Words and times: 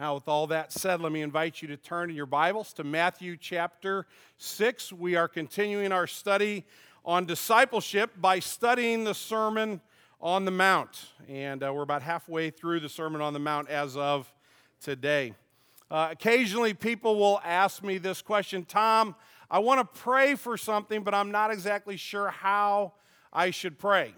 Now, 0.00 0.14
with 0.14 0.28
all 0.28 0.46
that 0.46 0.70
said, 0.70 1.00
let 1.00 1.10
me 1.10 1.22
invite 1.22 1.60
you 1.60 1.66
to 1.66 1.76
turn 1.76 2.08
in 2.08 2.14
your 2.14 2.24
Bibles 2.24 2.72
to 2.74 2.84
Matthew 2.84 3.36
chapter 3.36 4.06
6. 4.36 4.92
We 4.92 5.16
are 5.16 5.26
continuing 5.26 5.90
our 5.90 6.06
study 6.06 6.64
on 7.04 7.26
discipleship 7.26 8.12
by 8.16 8.38
studying 8.38 9.02
the 9.02 9.12
Sermon 9.12 9.80
on 10.20 10.44
the 10.44 10.52
Mount. 10.52 11.06
And 11.28 11.64
uh, 11.64 11.72
we're 11.74 11.82
about 11.82 12.02
halfway 12.02 12.50
through 12.50 12.78
the 12.78 12.88
Sermon 12.88 13.20
on 13.20 13.32
the 13.32 13.40
Mount 13.40 13.70
as 13.70 13.96
of 13.96 14.32
today. 14.80 15.34
Uh, 15.90 16.10
occasionally, 16.12 16.74
people 16.74 17.16
will 17.16 17.40
ask 17.44 17.82
me 17.82 17.98
this 17.98 18.22
question 18.22 18.64
Tom, 18.64 19.16
I 19.50 19.58
want 19.58 19.80
to 19.80 20.00
pray 20.00 20.36
for 20.36 20.56
something, 20.56 21.02
but 21.02 21.12
I'm 21.12 21.32
not 21.32 21.50
exactly 21.50 21.96
sure 21.96 22.28
how 22.28 22.92
I 23.32 23.50
should 23.50 23.80
pray. 23.80 24.14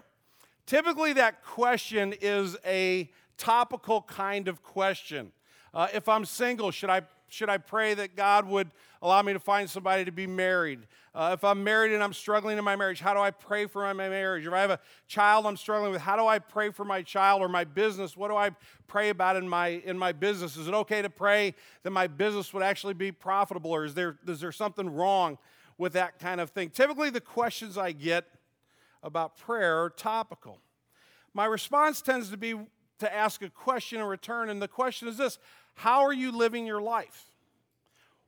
Typically, 0.67 1.13
that 1.13 1.43
question 1.43 2.13
is 2.21 2.55
a 2.67 3.09
topical 3.39 4.03
kind 4.03 4.47
of 4.47 4.61
question. 4.61 5.31
Uh, 5.73 5.87
if 5.93 6.09
I'm 6.09 6.25
single, 6.25 6.71
should 6.71 6.89
I, 6.89 7.01
should 7.29 7.49
I 7.49 7.57
pray 7.57 7.93
that 7.93 8.15
God 8.15 8.45
would 8.47 8.69
allow 9.01 9.21
me 9.21 9.31
to 9.33 9.39
find 9.39 9.69
somebody 9.69 10.03
to 10.03 10.11
be 10.11 10.27
married? 10.27 10.79
Uh, 11.15 11.31
if 11.33 11.43
I'm 11.43 11.63
married 11.63 11.93
and 11.93 12.03
I'm 12.03 12.13
struggling 12.13 12.57
in 12.57 12.63
my 12.63 12.75
marriage, 12.75 12.99
how 12.99 13.13
do 13.13 13.21
I 13.21 13.31
pray 13.31 13.67
for 13.67 13.81
my 13.93 14.09
marriage? 14.09 14.45
If 14.45 14.51
I 14.51 14.59
have 14.59 14.71
a 14.71 14.79
child 15.07 15.45
I'm 15.45 15.55
struggling 15.55 15.91
with, 15.91 16.01
how 16.01 16.17
do 16.17 16.27
I 16.27 16.39
pray 16.39 16.71
for 16.71 16.83
my 16.83 17.01
child 17.01 17.41
or 17.41 17.47
my 17.47 17.63
business? 17.63 18.17
What 18.17 18.29
do 18.29 18.35
I 18.35 18.51
pray 18.87 19.09
about 19.09 19.37
in 19.37 19.47
my, 19.47 19.67
in 19.67 19.97
my 19.97 20.11
business? 20.11 20.57
Is 20.57 20.67
it 20.67 20.73
okay 20.73 21.01
to 21.01 21.09
pray 21.09 21.55
that 21.83 21.91
my 21.91 22.07
business 22.07 22.53
would 22.53 22.63
actually 22.63 22.93
be 22.93 23.11
profitable, 23.11 23.71
or 23.71 23.85
is 23.85 23.93
there, 23.93 24.17
is 24.27 24.41
there 24.41 24.51
something 24.51 24.89
wrong 24.89 25.37
with 25.77 25.93
that 25.93 26.19
kind 26.19 26.41
of 26.41 26.49
thing? 26.49 26.69
Typically, 26.69 27.09
the 27.09 27.21
questions 27.21 27.77
I 27.77 27.93
get 27.93 28.25
about 29.03 29.37
prayer 29.37 29.81
are 29.83 29.89
topical. 29.89 30.59
My 31.33 31.45
response 31.45 32.01
tends 32.01 32.29
to 32.29 32.37
be 32.37 32.55
to 32.99 33.13
ask 33.13 33.41
a 33.41 33.49
question 33.49 33.99
in 33.99 34.05
return, 34.05 34.49
and 34.49 34.61
the 34.61 34.67
question 34.67 35.07
is 35.07 35.17
this 35.17 35.39
How 35.81 36.05
are 36.05 36.13
you 36.13 36.31
living 36.31 36.67
your 36.67 36.79
life? 36.79 37.31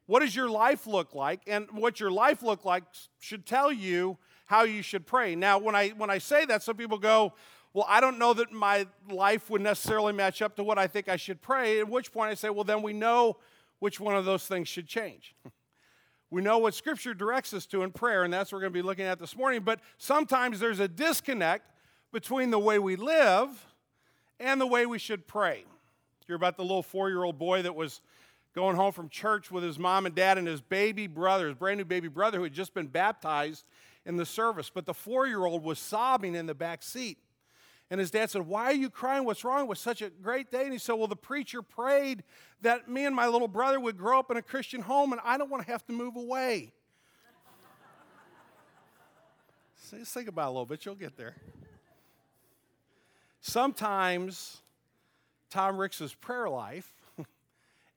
What 0.08 0.22
does 0.22 0.36
your 0.36 0.50
life 0.50 0.88
look 0.88 1.14
like? 1.14 1.42
And 1.46 1.68
what 1.70 2.00
your 2.00 2.10
life 2.10 2.42
look 2.42 2.66
like 2.66 2.84
should 3.20 3.46
tell 3.46 3.72
you 3.72 4.18
how 4.46 4.64
you 4.64 4.82
should 4.82 5.06
pray. 5.06 5.36
Now, 5.36 5.60
when 5.60 5.76
I 5.76 5.90
when 5.90 6.10
I 6.10 6.18
say 6.18 6.46
that, 6.46 6.64
some 6.64 6.76
people 6.78 6.98
go, 6.98 7.34
"Well, 7.72 7.86
I 7.88 8.02
don't 8.02 8.18
know 8.18 8.34
that 8.34 8.52
my 8.52 8.88
life 9.08 9.52
would 9.52 9.62
necessarily 9.62 10.14
match 10.14 10.42
up 10.42 10.56
to 10.56 10.64
what 10.64 10.80
I 10.80 10.88
think 10.88 11.08
I 11.08 11.16
should 11.16 11.44
pray." 11.44 11.80
At 11.80 11.88
which 11.88 12.12
point 12.12 12.32
I 12.32 12.34
say, 12.34 12.50
"Well, 12.50 12.64
then 12.64 12.82
we 12.82 12.92
know 12.92 13.38
which 13.78 14.00
one 14.00 14.16
of 14.16 14.26
those 14.26 14.48
things 14.48 14.68
should 14.68 14.88
change." 14.88 15.36
we 16.32 16.42
know 16.42 16.58
what 16.58 16.74
Scripture 16.74 17.14
directs 17.14 17.54
us 17.54 17.68
to 17.68 17.84
in 17.84 17.92
prayer, 17.92 18.24
and 18.24 18.34
that's 18.34 18.52
what 18.52 18.58
we're 18.58 18.62
going 18.62 18.74
to 18.74 18.80
be 18.80 18.82
looking 18.82 19.06
at 19.06 19.20
this 19.20 19.38
morning. 19.38 19.62
But 19.62 19.80
sometimes 20.00 20.60
there's 20.60 20.80
a 20.80 20.88
disconnect 20.88 21.70
between 22.12 22.50
the 22.50 22.58
way 22.58 22.80
we 22.80 22.96
live 22.96 23.68
and 24.40 24.60
the 24.60 24.66
way 24.66 24.88
we 24.88 24.98
should 24.98 25.28
pray. 25.28 25.66
You're 26.28 26.36
about 26.36 26.58
the 26.58 26.64
little 26.64 26.84
four 26.84 27.10
year 27.10 27.24
old 27.24 27.38
boy 27.38 27.62
that 27.62 27.76
was 27.76 28.02
going 28.56 28.76
home 28.76 28.92
from 28.92 29.10
church 29.10 29.52
with 29.52 29.64
his 29.64 29.80
mom 29.80 30.06
and 30.06 30.14
dad 30.14 30.38
and 30.38 30.48
his 30.48 30.62
baby 30.62 31.08
brother, 31.08 31.48
his 31.48 31.56
brand 31.56 31.80
new 31.80 31.86
baby 31.86 32.08
brother 32.08 32.38
who 32.38 32.44
had 32.44 32.54
just 32.54 32.74
been 32.74 32.88
baptized 32.88 33.66
in 34.06 34.16
the 34.16 34.26
service. 34.26 34.70
But 34.74 34.86
the 34.86 34.94
four 34.94 35.28
year 35.28 35.46
old 35.46 35.64
was 35.64 35.80
sobbing 35.80 36.36
in 36.36 36.46
the 36.46 36.56
back 36.56 36.84
seat. 36.84 37.18
And 37.90 38.00
his 38.00 38.10
dad 38.10 38.32
said, 38.32 38.48
Why 38.48 38.66
are 38.66 38.74
you 38.74 38.90
crying? 38.90 39.24
What's 39.26 39.44
wrong? 39.44 39.62
It 39.62 39.68
was 39.68 39.80
such 39.80 40.02
a 40.02 40.10
great 40.10 40.50
day. 40.50 40.64
And 40.64 40.72
he 40.72 40.80
said, 40.80 40.94
Well, 40.94 41.08
the 41.08 41.16
preacher 41.16 41.62
prayed 41.62 42.24
that 42.62 42.90
me 42.90 43.06
and 43.06 43.16
my 43.16 43.28
little 43.28 43.48
brother 43.48 43.80
would 43.80 43.98
grow 43.98 44.18
up 44.18 44.32
in 44.32 44.38
a 44.38 44.42
Christian 44.42 44.82
home, 44.82 45.12
and 45.12 45.22
I 45.24 45.38
don't 45.38 45.52
want 45.52 45.66
to 45.66 45.72
have 45.72 45.86
to 45.88 45.94
move 45.94 46.16
away. 46.16 46.74
so 49.76 49.98
just 49.98 50.14
think 50.14 50.28
about 50.28 50.46
it 50.46 50.48
a 50.48 50.52
little 50.52 50.66
bit, 50.66 50.86
you'll 50.86 50.96
get 50.96 51.18
there. 51.18 51.36
Sometimes 53.42 54.63
Tom 55.54 55.78
Ricks's 55.78 56.16
prayer 56.16 56.50
life 56.50 56.92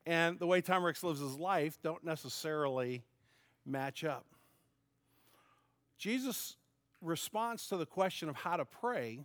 and 0.07 0.39
the 0.39 0.47
way 0.47 0.61
Tom 0.61 0.85
Ricks 0.85 1.03
lives 1.03 1.21
his 1.21 1.39
life 1.39 1.79
don't 1.83 2.05
necessarily 2.05 3.03
match 3.65 4.05
up. 4.05 4.27
Jesus' 5.97 6.57
response 7.01 7.67
to 7.69 7.79
the 7.79 7.87
question 7.87 8.29
of 8.29 8.37
how 8.37 8.59
to 8.59 8.67
pray 8.67 9.21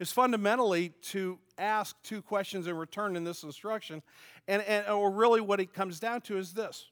is 0.00 0.10
fundamentally 0.10 0.88
to 1.02 1.38
ask 1.56 1.94
two 2.02 2.20
questions 2.20 2.66
in 2.66 2.76
return 2.76 3.14
in 3.14 3.22
this 3.22 3.44
instruction. 3.44 4.02
And, 4.48 4.60
and 4.62 4.88
or 4.88 5.12
really 5.12 5.40
what 5.40 5.60
it 5.60 5.72
comes 5.72 6.00
down 6.00 6.22
to 6.22 6.38
is 6.38 6.54
this. 6.54 6.90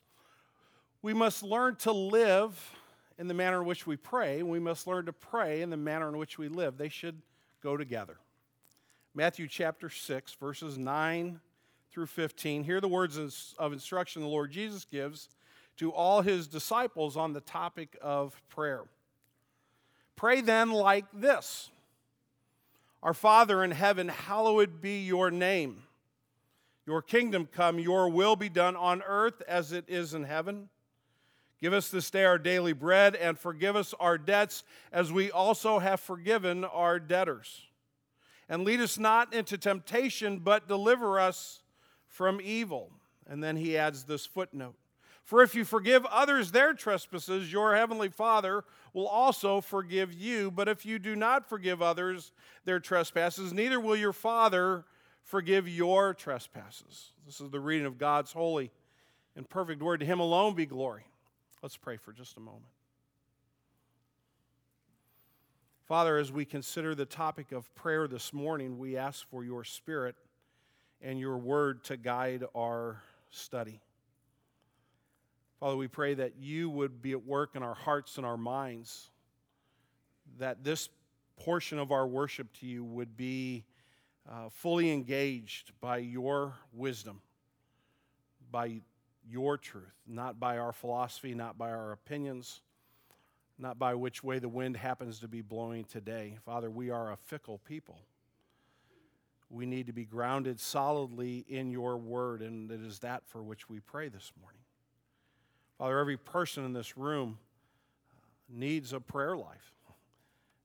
We 1.03 1.15
must 1.15 1.43
learn 1.43 1.75
to 1.77 1.91
live 1.91 2.77
in 3.19 3.27
the 3.27 3.35
manner 3.35 3.61
in 3.61 3.67
which 3.67 3.89
we 3.89 3.97
pray, 3.97 4.39
and 4.39 4.49
we 4.49 4.61
must 4.61 4.87
learn 4.87 5.07
to 5.07 5.13
pray 5.13 5.63
in 5.63 5.71
the 5.71 5.77
manner 5.77 6.09
in 6.09 6.17
which 6.17 6.39
we 6.39 6.47
live. 6.47 6.79
They 6.79 6.91
should 6.91 7.21
go 7.61 7.77
together. 7.77 8.19
Matthew 9.13 9.49
chapter 9.49 9.91
6, 9.91 10.35
verses 10.35 10.79
9 10.79 11.41
through 11.91 12.07
15. 12.07 12.63
Hear 12.63 12.81
the 12.81 12.87
words 12.87 13.55
of 13.59 13.73
instruction 13.73 14.23
the 14.23 14.29
Lord 14.29 14.53
Jesus 14.53 14.85
gives 14.85 15.29
to 15.79 15.91
all 15.91 16.23
his 16.23 16.47
disciples 16.47 17.17
on 17.17 17.33
the 17.33 17.41
topic 17.41 17.99
of 18.01 18.41
prayer. 18.49 18.85
Pray 20.15 20.41
then 20.41 20.71
like 20.71 21.07
this 21.13 21.71
Our 23.03 23.15
Father 23.15 23.65
in 23.65 23.73
heaven, 23.73 24.09
hallowed 24.09 24.81
be 24.81 25.03
your 25.03 25.33
name. 25.33 25.83
Your 26.87 27.03
kingdom 27.03 27.49
come, 27.51 27.81
your 27.81 28.09
will 28.09 28.37
be 28.37 28.49
done 28.49 28.77
on 28.77 29.03
earth 29.03 29.43
as 29.49 29.73
it 29.73 29.87
is 29.89 30.15
in 30.15 30.23
heaven. 30.23 30.69
Give 31.61 31.73
us 31.73 31.91
this 31.91 32.11
day 32.11 32.25
our 32.25 32.39
daily 32.39 32.73
bread 32.73 33.17
and 33.17 33.37
forgive 33.37 33.75
us 33.75 33.93
our 33.99 34.19
debts 34.19 34.63
as 34.93 35.13
we 35.13 35.33
also 35.33 35.81
have 35.81 35.99
forgiven 35.99 36.65
our 36.65 37.01
debtors. 37.01 37.67
And 38.51 38.65
lead 38.65 38.81
us 38.81 38.99
not 38.99 39.33
into 39.33 39.57
temptation, 39.57 40.41
but 40.41 40.67
deliver 40.67 41.21
us 41.21 41.63
from 42.09 42.41
evil. 42.43 42.91
And 43.29 43.43
then 43.43 43.57
he 43.57 43.79
adds 43.79 44.03
this 44.03 44.27
footnote 44.27 44.75
For 45.23 45.43
if 45.43 45.55
you 45.55 45.65
forgive 45.65 46.05
others 46.07 46.51
their 46.51 46.75
trespasses, 46.75 47.53
your 47.53 47.77
heavenly 47.77 48.09
Father 48.09 48.65
will 48.93 49.07
also 49.07 49.61
forgive 49.61 50.13
you. 50.13 50.51
But 50.51 50.69
if 50.69 50.85
you 50.85 50.99
do 50.99 51.15
not 51.15 51.49
forgive 51.49 51.81
others 51.81 52.33
their 52.65 52.81
trespasses, 52.81 53.53
neither 53.53 53.79
will 53.79 53.97
your 53.97 54.13
Father 54.13 54.85
forgive 55.23 55.69
your 55.69 56.13
trespasses. 56.13 57.13
This 57.25 57.41
is 57.41 57.51
the 57.51 57.61
reading 57.61 57.87
of 57.87 57.99
God's 57.99 58.33
holy 58.33 58.73
and 59.37 59.49
perfect 59.49 59.81
word. 59.81 60.01
To 60.01 60.07
him 60.07 60.19
alone 60.19 60.57
be 60.57 60.67
glory. 60.67 61.05
Let's 61.63 61.77
pray 61.77 61.99
for 61.99 62.13
just 62.13 62.37
a 62.37 62.41
moment. 62.41 62.65
Father, 65.91 66.19
as 66.19 66.31
we 66.31 66.45
consider 66.45 66.95
the 66.95 67.05
topic 67.05 67.51
of 67.51 67.75
prayer 67.75 68.07
this 68.07 68.33
morning, 68.33 68.79
we 68.79 68.97
ask 68.97 69.29
for 69.29 69.43
your 69.43 69.65
spirit 69.65 70.15
and 71.03 71.19
your 71.19 71.37
word 71.37 71.83
to 71.83 71.97
guide 71.97 72.45
our 72.55 73.03
study. 73.31 73.81
Father, 75.59 75.77
we 75.77 75.89
pray 75.89 76.15
that 76.15 76.35
you 76.39 76.71
would 76.71 77.03
be 77.03 77.11
at 77.11 77.27
work 77.27 77.57
in 77.57 77.65
our 77.65 77.75
hearts 77.75 78.19
and 78.19 78.25
our 78.25 78.37
minds, 78.37 79.11
that 80.39 80.63
this 80.63 80.91
portion 81.37 81.81
of 81.81 81.91
our 81.91 82.07
worship 82.07 82.47
to 82.61 82.67
you 82.67 82.85
would 82.85 83.17
be 83.17 83.65
uh, 84.31 84.49
fully 84.49 84.93
engaged 84.93 85.73
by 85.81 85.97
your 85.99 86.55
wisdom, 86.73 87.21
by 88.53 88.81
your 89.29 89.59
truth, 89.59 89.91
not 90.07 90.39
by 90.39 90.57
our 90.57 90.73
philosophy, 90.73 91.35
not 91.35 91.59
by 91.59 91.73
our 91.73 91.91
opinions, 91.91 92.61
not 93.61 93.79
by 93.79 93.95
which 93.95 94.25
way 94.25 94.39
the 94.39 94.49
wind 94.49 94.77
happens 94.77 95.21
to 95.21 95.29
be 95.29 95.43
blowing 95.43 95.85
today. 95.85 96.39
Father, 96.45 96.71
we 96.71 96.91
are 96.91 97.13
a 97.13 97.17
fickle 97.17 97.59
people 97.59 98.01
we 99.51 99.67
need 99.67 99.89
to 99.89 99.93
be 99.93 100.05
grounded 100.05 100.61
solidly 100.61 101.45
in 101.49 101.71
your 101.71 101.97
word, 101.97 102.41
and 102.41 102.71
it 102.71 102.81
is 102.81 103.01
that 103.01 103.25
for 103.27 103.43
which 103.43 103.69
we 103.69 103.81
pray 103.81 104.09
this 104.09 104.33
morning. 104.41 104.61
Father, 105.77 105.99
every 105.99 106.17
person 106.17 106.65
in 106.65 106.73
this 106.73 106.97
room 106.97 107.39
needs 108.49 108.93
a 108.93 109.01
prayer 109.01 109.37
life, 109.37 109.73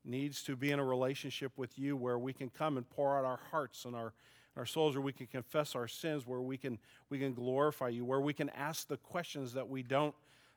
needs 0.04 0.44
to 0.44 0.56
be 0.56 0.72
in 0.72 0.78
a 0.78 0.86
relationship 0.86 1.52
with 1.58 1.80
you 1.80 1.98
where 1.98 2.20
we 2.20 2.32
can 2.32 2.50
come 2.50 2.78
and 2.78 2.88
pour 2.88 3.18
out 3.18 3.26
our 3.26 3.40
hearts 3.50 3.86
and 3.86 3.96
our, 3.96 4.14
our 4.56 4.68
souls, 4.68 4.94
where 4.94 5.02
we 5.02 5.14
can 5.14 5.26
confess 5.26 5.74
our 5.74 5.88
sins, 5.88 6.28
where 6.28 6.42
we 6.42 6.56
can, 6.56 6.78
we 7.10 7.18
can 7.18 7.34
glorify 7.34 7.90
you, 7.90 8.06
where 8.06 8.22
we 8.22 8.34
can 8.34 8.50
ask 8.50 8.88
the 8.88 8.98
questions 8.98 9.54
that 9.54 9.68
we 9.68 9.82
don't 9.82 10.14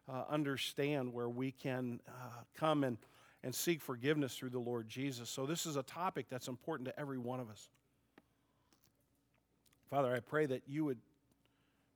uh, 0.09 0.25
understand, 0.29 1.13
where 1.13 1.29
we 1.29 1.53
can 1.53 2.01
uh, 2.09 2.43
come 2.55 2.85
and, 2.85 2.97
and 3.43 3.55
seek 3.55 3.81
forgiveness 3.81 4.37
through 4.37 4.51
the 4.51 4.59
Lord 4.59 4.89
Jesus. 4.89 5.29
So, 5.29 5.47
this 5.47 5.67
is 5.67 5.77
a 5.77 5.83
topic 5.83 6.27
that's 6.31 6.49
important 6.49 6.89
to 6.89 6.99
every 6.99 7.19
one 7.19 7.41
of 7.41 7.51
us. 7.51 7.69
Father, 9.91 10.15
I 10.15 10.21
pray 10.21 10.47
that 10.47 10.63
you 10.67 10.85
would 10.85 10.99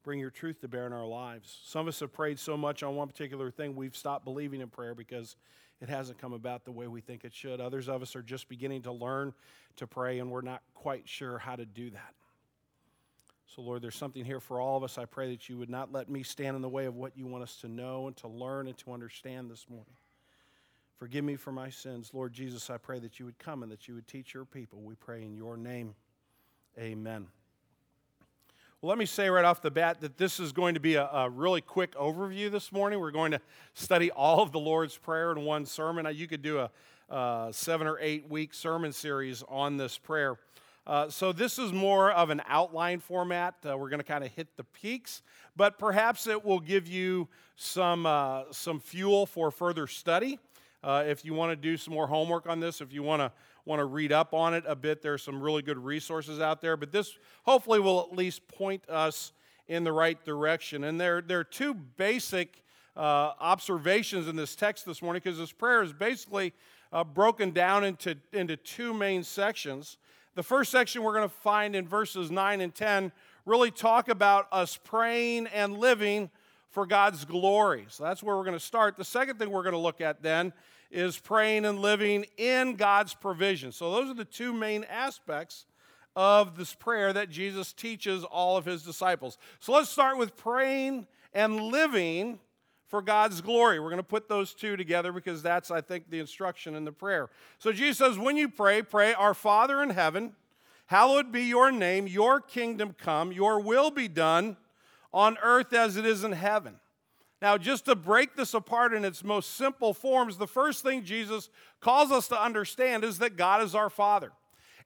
bring 0.03 0.19
your 0.19 0.31
truth 0.31 0.61
to 0.61 0.69
bear 0.69 0.87
in 0.87 0.93
our 0.93 1.07
lives. 1.07 1.61
Some 1.65 1.83
of 1.83 1.89
us 1.89 2.01
have 2.01 2.13
prayed 2.13 2.39
so 2.39 2.57
much 2.57 2.83
on 2.83 2.97
one 2.97 3.09
particular 3.09 3.51
thing, 3.51 3.77
we've 3.77 3.97
stopped 3.97 4.25
believing 4.25 4.61
in 4.61 4.69
prayer 4.69 4.95
because 4.95 5.37
it 5.81 5.89
hasn't 5.89 6.19
come 6.19 6.33
about 6.33 6.65
the 6.65 6.73
way 6.73 6.87
we 6.87 7.01
think 7.01 7.25
it 7.25 7.35
should. 7.35 7.61
Others 7.61 7.89
of 7.89 8.03
us 8.03 8.15
are 8.15 8.23
just 8.23 8.49
beginning 8.49 8.83
to 8.83 8.93
learn 8.93 9.35
to 9.77 9.87
pray, 9.87 10.21
and 10.21 10.31
we're 10.31 10.43
not 10.43 10.63
quite 10.75 11.09
sure 11.09 11.39
how 11.39 11.57
to 11.57 11.65
do 11.65 11.91
that. 11.91 12.15
So, 13.55 13.61
Lord, 13.61 13.83
there's 13.83 13.97
something 13.97 14.25
here 14.25 14.41
for 14.41 14.63
all 14.63 14.79
of 14.79 14.83
us. 14.83 14.97
I 14.97 15.05
pray 15.05 15.31
that 15.31 15.47
you 15.51 15.59
would 15.59 15.69
not 15.69 15.93
let 15.93 16.09
me 16.09 16.23
stand 16.23 16.57
in 16.57 16.63
the 16.63 16.71
way 16.71 16.87
of 16.87 16.97
what 16.97 17.19
you 17.19 17.27
want 17.27 17.43
us 17.43 17.57
to 17.57 17.69
know 17.69 18.07
and 18.07 18.17
to 18.17 18.29
learn 18.29 18.67
and 18.67 18.79
to 18.79 18.93
understand 18.93 19.51
this 19.51 19.67
morning. 19.69 19.93
Forgive 20.97 21.23
me 21.23 21.37
for 21.37 21.53
my 21.53 21.69
sins. 21.69 22.13
Lord 22.15 22.33
Jesus, 22.33 22.71
I 22.71 22.79
pray 22.79 22.99
that 23.01 23.19
you 23.19 23.27
would 23.27 23.39
come 23.39 23.63
and 23.63 23.71
that 23.71 23.89
you 23.89 23.95
would 23.95 24.07
teach 24.07 24.33
your 24.33 24.47
people. 24.47 24.81
We 24.81 24.95
pray 24.95 25.23
in 25.23 25.35
your 25.35 25.59
name. 25.59 25.95
Amen. 26.79 27.27
Well, 28.81 28.89
let 28.89 28.97
me 28.97 29.05
say 29.05 29.29
right 29.29 29.45
off 29.45 29.61
the 29.61 29.71
bat 29.71 30.01
that 30.01 30.17
this 30.17 30.41
is 30.41 30.53
going 30.53 30.73
to 30.73 30.81
be 30.81 30.95
a, 30.95 31.07
a, 31.09 31.29
really 31.29 31.61
quick 31.61 31.95
overview 31.95 32.51
this 32.51 32.73
morning. 32.73 33.01
We're 33.01 33.11
going 33.11 33.33
to 33.33 33.41
study 33.75 34.11
all 34.11 34.41
of 34.41 34.53
the 34.53 34.61
Lord's 34.61 34.97
Prayer 34.97 35.31
in 35.31 35.45
one 35.45 35.67
sermon. 35.67 36.09
You 36.17 36.27
could 36.27 36.41
do 36.41 36.59
a, 36.59 36.71
a 37.15 37.49
seven 37.53 37.87
or 37.87 37.99
eight 38.01 38.31
week 38.31 38.55
sermon 38.55 38.95
series 38.95 39.45
on 39.47 39.77
this 39.77 39.99
prayer. 39.99 40.39
Uh, 40.85 41.09
so, 41.09 41.31
this 41.31 41.61
is 41.61 41.73
more 41.73 42.11
of 42.11 42.31
an 42.31 42.43
outline 42.49 42.99
format. 42.99 43.55
Uh, 43.65 43.79
we're 43.79 43.89
going 43.89 44.01
to 44.01 44.05
kind 44.05 44.25
of 44.25 44.33
hit 44.33 44.57
the 44.57 44.65
peaks, 44.65 45.23
but 45.55 45.79
perhaps 45.79 46.27
it 46.27 46.45
will 46.45 46.59
give 46.59 46.89
you 46.89 47.29
some, 47.55 48.05
uh, 48.05 48.43
some 48.51 48.81
fuel 48.81 49.25
for 49.25 49.53
further 49.53 49.87
study. 49.87 50.41
Uh, 50.83 51.05
if 51.07 51.25
you 51.25 51.35
want 51.35 51.53
to 51.53 51.57
do 51.57 51.77
some 51.77 51.95
more 51.95 52.09
homework 52.09 52.49
on 52.49 52.59
this, 52.59 52.81
if 52.81 52.93
you 52.93 53.05
want 53.05 53.21
to 53.21 53.31
want 53.65 53.79
to 53.79 53.85
read 53.85 54.11
up 54.11 54.35
on 54.35 54.55
it 54.55 54.65
a 54.67 54.75
bit, 54.75 55.03
there's 55.03 55.23
some 55.23 55.41
really 55.41 55.63
good 55.63 55.79
resources 55.79 56.41
out 56.41 56.61
there. 56.61 56.77
But 56.77 56.91
this 56.91 57.17
hopefully 57.45 57.79
will 57.79 58.01
at 58.01 58.17
least 58.17 58.49
point 58.49 58.83
us 58.89 59.31
in 59.69 59.85
the 59.85 59.93
right 59.93 60.23
direction. 60.25 60.83
And 60.83 61.01
there, 61.01 61.23
there 61.23 61.39
are 61.39 61.45
two 61.45 61.75
basic 61.75 62.65
uh, 62.97 63.35
observations 63.39 64.27
in 64.27 64.35
this 64.35 64.57
text 64.57 64.85
this 64.85 65.01
morning 65.01 65.23
because 65.23 65.39
this 65.39 65.53
prayer 65.53 65.85
is 65.85 65.93
basically 65.93 66.53
broken 67.15 67.53
down 67.53 67.85
into, 67.85 68.17
into 68.33 68.57
two 68.57 68.93
main 68.93 69.23
sections. 69.23 69.97
The 70.35 70.43
first 70.43 70.71
section 70.71 71.03
we're 71.03 71.15
going 71.15 71.29
to 71.29 71.35
find 71.35 71.77
in 71.77 71.87
verses 71.87 72.31
9 72.31 72.61
and 72.61 72.75
10 72.75 73.13
really 73.45 73.71
talk 73.71 74.09
about 74.09 74.49
us 74.51 74.79
praying 74.83 75.47
and 75.49 75.77
living 75.77 76.31
for 76.71 76.87
God's 76.87 77.25
glory. 77.27 77.85
So 77.89 78.05
that's 78.05 78.23
where 78.23 78.37
we're 78.37 78.45
going 78.45 78.59
to 78.59 78.61
start. 78.61 78.97
The 78.97 79.05
second 79.05 79.39
thing 79.39 79.51
we're 79.51 79.63
going 79.63 79.75
to 79.75 79.79
look 79.79 80.01
at 80.01 80.23
then 80.23 80.55
is 80.91 81.19
praying 81.19 81.65
and 81.65 81.81
living 81.81 82.27
in 82.37 82.77
God's 82.77 83.15
provision. 83.15 83.73
So, 83.73 83.91
those 83.91 84.11
are 84.11 84.15
the 84.15 84.25
two 84.25 84.53
main 84.53 84.85
aspects 84.85 85.67
of 86.15 86.57
this 86.57 86.75
prayer 86.75 87.13
that 87.13 87.31
Jesus 87.31 87.73
teaches 87.73 88.25
all 88.25 88.57
of 88.57 88.67
his 88.67 88.83
disciples. 88.83 89.39
So, 89.59 89.73
let's 89.73 89.89
start 89.89 90.19
with 90.19 90.37
praying 90.37 91.07
and 91.33 91.61
living 91.61 92.39
for 92.93 93.01
God's 93.01 93.41
glory. 93.41 93.81
We're 93.81 93.89
going 93.89 93.97
to 93.97 94.03
put 94.03 94.29
those 94.29 94.53
two 94.53 94.77
together 94.77 95.13
because 95.13 95.43
that's, 95.43 95.71
I 95.71 95.81
think, 95.81 96.11
the 96.11 96.19
instruction 96.19 96.75
in 96.75 96.85
the 96.85 96.93
prayer. 96.93 97.31
So, 97.59 97.73
Jesus 97.73 97.97
says, 97.97 98.19
when 98.19 98.37
you 98.37 98.51
pray, 98.51 98.83
pray, 98.83 99.15
Our 99.15 99.33
Father 99.33 99.83
in 99.83 99.89
heaven, 99.89 100.35
hallowed 100.89 101.33
be 101.33 101.45
your 101.45 101.73
name, 101.73 102.07
your 102.07 102.39
kingdom 102.39 102.95
come, 102.99 103.33
your 103.33 103.61
will 103.61 103.91
be 103.91 104.09
done 104.09 104.59
on 105.11 105.39
earth 105.43 105.73
as 105.73 105.97
it 105.97 106.05
is 106.05 106.23
in 106.23 106.33
heaven. 106.33 106.75
Now, 107.41 107.57
just 107.57 107.87
to 107.87 107.95
break 107.95 108.37
this 108.37 108.53
apart 108.53 108.93
in 108.93 109.07
its 109.07 109.25
most 109.25 109.57
simple 109.57 109.95
forms, 109.95 110.37
the 110.37 110.47
first 110.47 110.83
thing 110.83 111.03
Jesus 111.03 111.49
calls 111.81 112.13
us 112.13 112.29
to 112.29 112.39
understand 112.39 113.05
is 113.05 113.21
that 113.21 113.39
God 113.39 113.63
is 113.63 113.75
our 113.75 113.89
Father. 113.89 114.33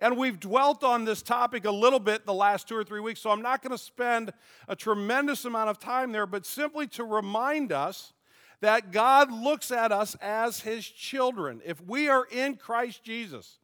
And 0.01 0.17
we've 0.17 0.39
dwelt 0.39 0.85
on 0.85 1.05
this 1.05 1.23
topic 1.23 1.65
a 1.65 1.71
little 1.71 2.01
bit 2.01 2.27
the 2.27 2.35
last 2.35 2.69
two 2.69 2.77
or 2.77 2.85
three 2.85 3.01
weeks, 3.01 3.21
so 3.21 3.31
I'm 3.31 3.43
not 3.43 3.63
going 3.63 3.73
to 3.73 3.83
spend 3.83 4.33
a 4.69 4.77
tremendous 4.77 5.45
amount 5.45 5.71
of 5.71 5.79
time 5.79 6.13
there, 6.13 6.27
but 6.27 6.45
simply 6.45 6.87
to 6.89 7.05
remind 7.05 7.73
us 7.73 8.13
that 8.61 8.93
God 8.93 9.31
looks 9.31 9.71
at 9.71 9.93
us 9.93 10.17
as 10.21 10.61
His 10.61 10.87
children. 10.87 11.61
If 11.65 11.81
we 11.81 12.09
are 12.09 12.27
in 12.31 12.57
Christ 12.57 13.03
Jesus, 13.05 13.59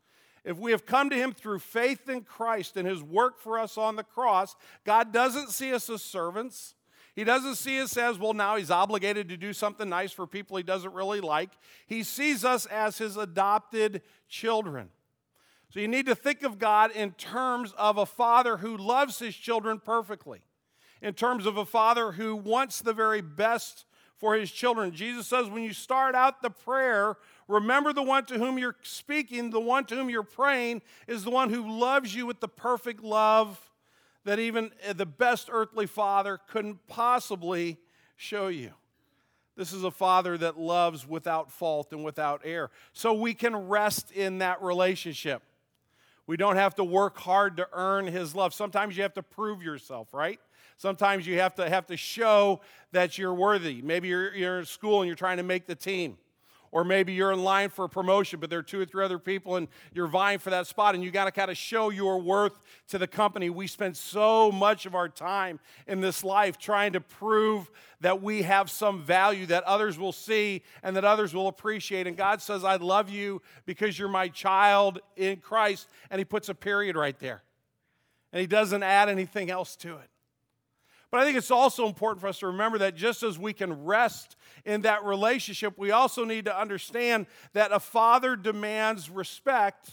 if 0.45 0.59
we 0.59 0.73
have 0.73 0.87
come 0.87 1.11
to 1.11 1.17
Him 1.17 1.33
through 1.33 1.61
faith 1.61 2.09
in 2.09 2.23
Christ 2.23 2.77
and 2.77 2.87
His 2.87 3.03
work 3.03 3.41
for 3.41 3.59
us 3.59 3.79
on 3.79 3.97
the 3.97 4.05
cross, 4.05 4.57
God 4.85 5.13
doesn't 5.13 5.51
see 5.51 5.73
us 5.73 5.89
as 5.89 6.03
servants. 6.03 6.75
He 7.15 7.25
doesn't 7.25 7.57
see 7.57 7.81
us 7.81 7.97
as, 7.97 8.19
well, 8.19 8.33
now 8.33 8.57
he's 8.57 8.71
obligated 8.71 9.29
to 9.29 9.37
do 9.37 9.53
something 9.53 9.89
nice 9.89 10.13
for 10.13 10.27
people 10.27 10.57
he 10.57 10.63
doesn't 10.63 10.95
really 10.95 11.21
like. 11.21 11.51
He 11.87 12.05
sees 12.05 12.43
us 12.43 12.65
as 12.67 12.97
his 12.97 13.19
adopted 13.19 14.01
children. 14.29 14.89
So 15.73 15.81
you 15.81 15.89
need 15.89 16.05
to 16.05 16.15
think 16.15 16.43
of 16.43 16.59
God 16.59 16.91
in 16.91 17.13
terms 17.13 17.73
of 17.79 17.97
a 17.97 18.05
father 18.05 18.59
who 18.59 18.77
loves 18.77 19.19
his 19.19 19.35
children 19.35 19.81
perfectly, 19.83 20.43
in 21.01 21.15
terms 21.15 21.47
of 21.47 21.57
a 21.57 21.65
father 21.65 22.13
who 22.13 22.37
wants 22.37 22.83
the 22.83 22.93
very 22.93 23.23
best 23.23 23.87
for 24.19 24.35
his 24.35 24.53
children. 24.53 24.93
Jesus 24.93 25.27
says, 25.27 25.49
when 25.49 25.63
you 25.63 25.73
start 25.73 26.15
out 26.15 26.43
the 26.43 26.51
prayer, 26.51 27.17
remember 27.49 27.95
the 27.95 28.03
one 28.03 28.27
to 28.27 28.39
whom 28.39 28.59
you're 28.59 28.77
speaking, 28.83 29.49
the 29.49 29.61
one 29.61 29.87
to 29.87 29.95
whom 29.95 30.11
you're 30.11 30.23
praying 30.23 30.83
is 31.09 31.25
the 31.25 31.31
one 31.31 31.49
who 31.49 31.81
loves 31.81 32.15
you 32.15 32.27
with 32.27 32.41
the 32.41 32.49
perfect 32.49 33.03
love 33.03 33.59
that 34.25 34.39
even 34.39 34.73
the 34.95 35.07
best 35.07 35.49
earthly 35.51 35.87
father 35.87 36.39
couldn't 36.49 36.87
possibly 36.87 37.79
show 38.17 38.49
you. 38.49 38.73
This 39.57 39.73
is 39.73 39.85
a 39.85 39.91
father 39.91 40.37
that 40.37 40.59
loves 40.59 41.09
without 41.09 41.51
fault 41.51 41.95
and 41.95 42.05
without 42.05 42.43
error. 42.45 42.71
So 42.93 43.15
we 43.15 43.33
can 43.33 43.57
rest 43.57 44.11
in 44.11 44.39
that 44.39 44.61
relationship. 44.61 45.43
We 46.27 46.37
don't 46.37 46.57
have 46.57 46.75
to 46.77 46.85
work 46.85 47.19
hard 47.19 47.57
to 47.57 47.69
earn 47.73 48.07
his 48.07 48.35
love. 48.35 48.55
Sometimes 48.55 48.97
you 48.97 49.03
have 49.03 49.15
to 49.15 49.23
prove 49.23 49.63
yourself, 49.63 50.15
right? 50.15 50.41
Sometimes 50.77 51.27
you 51.27 51.39
have 51.39 51.55
to 51.57 51.69
have 51.69 51.87
to 51.87 51.97
show 51.97 52.61
that 52.93 53.19
you're 53.19 53.35
worthy. 53.35 53.83
Maybe 53.83 54.09
you're, 54.09 54.35
you're 54.35 54.61
in 54.61 54.67
school 54.67 55.01
and 55.01 55.07
you're 55.07 55.17
trying 55.17 55.37
to 55.37 55.43
make 55.43 55.67
the 55.67 55.75
team 55.75 56.17
or 56.73 56.85
maybe 56.85 57.13
you're 57.13 57.33
in 57.33 57.45
line 57.45 57.69
for 57.69 57.85
a 57.85 57.89
promotion, 57.89 58.41
but 58.41 58.49
there 58.49 58.59
are 58.59 58.63
two 58.63 58.81
or 58.81 58.87
three 58.87 59.05
other 59.05 59.19
people 59.19 59.57
and 59.57 59.69
you're 59.93 60.07
vying 60.07 60.39
for 60.39 60.51
that 60.51 60.67
spot, 60.67 60.95
and 60.95 61.05
you 61.05 61.11
got 61.11 61.27
to 61.27 61.31
kind 61.31 61.51
of 61.51 61.57
show 61.57 61.91
your 61.91 62.21
worth 62.21 62.59
to 62.89 62.99
the 62.99 63.07
company. 63.07 63.51
We 63.51 63.67
spend 63.67 63.97
so 63.97 64.51
much 64.51 64.87
of 64.87 64.95
our 64.95 65.09
time 65.09 65.61
in 65.87 66.01
this 66.01 66.25
life 66.25 66.59
trying 66.59 66.95
to 66.95 67.01
prove 67.01 67.71
that 68.01 68.23
we 68.23 68.43
have 68.43 68.71
some 68.71 69.03
value 69.03 69.47
that 69.47 69.63
others 69.65 69.99
will 69.99 70.13
see 70.13 70.63
and 70.83 70.97
that 70.97 71.05
others 71.05 71.35
will 71.35 71.47
appreciate. 71.47 72.07
And 72.07 72.17
God 72.17 72.41
says, 72.41 72.65
I 72.65 72.77
love 72.77 73.11
you 73.11 73.43
because 73.67 73.99
you're 73.99 74.09
my 74.09 74.29
child 74.29 74.99
in 75.17 75.37
Christ. 75.37 75.89
And 76.11 76.19
He 76.19 76.25
puts 76.25 76.49
a 76.49 76.55
period 76.55 76.97
right 76.97 77.19
there. 77.19 77.43
And 78.33 78.41
He 78.41 78.47
doesn't 78.47 78.83
add 78.83 79.09
anything 79.09 79.51
else 79.51 79.77
to 79.77 79.99
it. 79.99 80.09
But 81.13 81.21
I 81.21 81.25
think 81.27 81.37
it's 81.37 81.51
also 81.51 81.87
important 81.87 82.23
for 82.23 82.29
us 82.29 82.39
to 82.39 82.47
remember 82.47 82.79
that 82.79 82.97
just 82.97 83.23
as 83.23 83.39
we 83.39 83.53
can 83.53 83.85
rest 83.85 84.35
in 84.65 84.81
that 84.81 85.05
relationship, 85.05 85.77
we 85.77 85.91
also 85.91 86.25
need 86.25 86.47
to 86.47 86.59
understand 86.59 87.27
that 87.53 87.71
a 87.71 87.79
father 87.79 88.35
demands 88.35 89.11
respect 89.11 89.91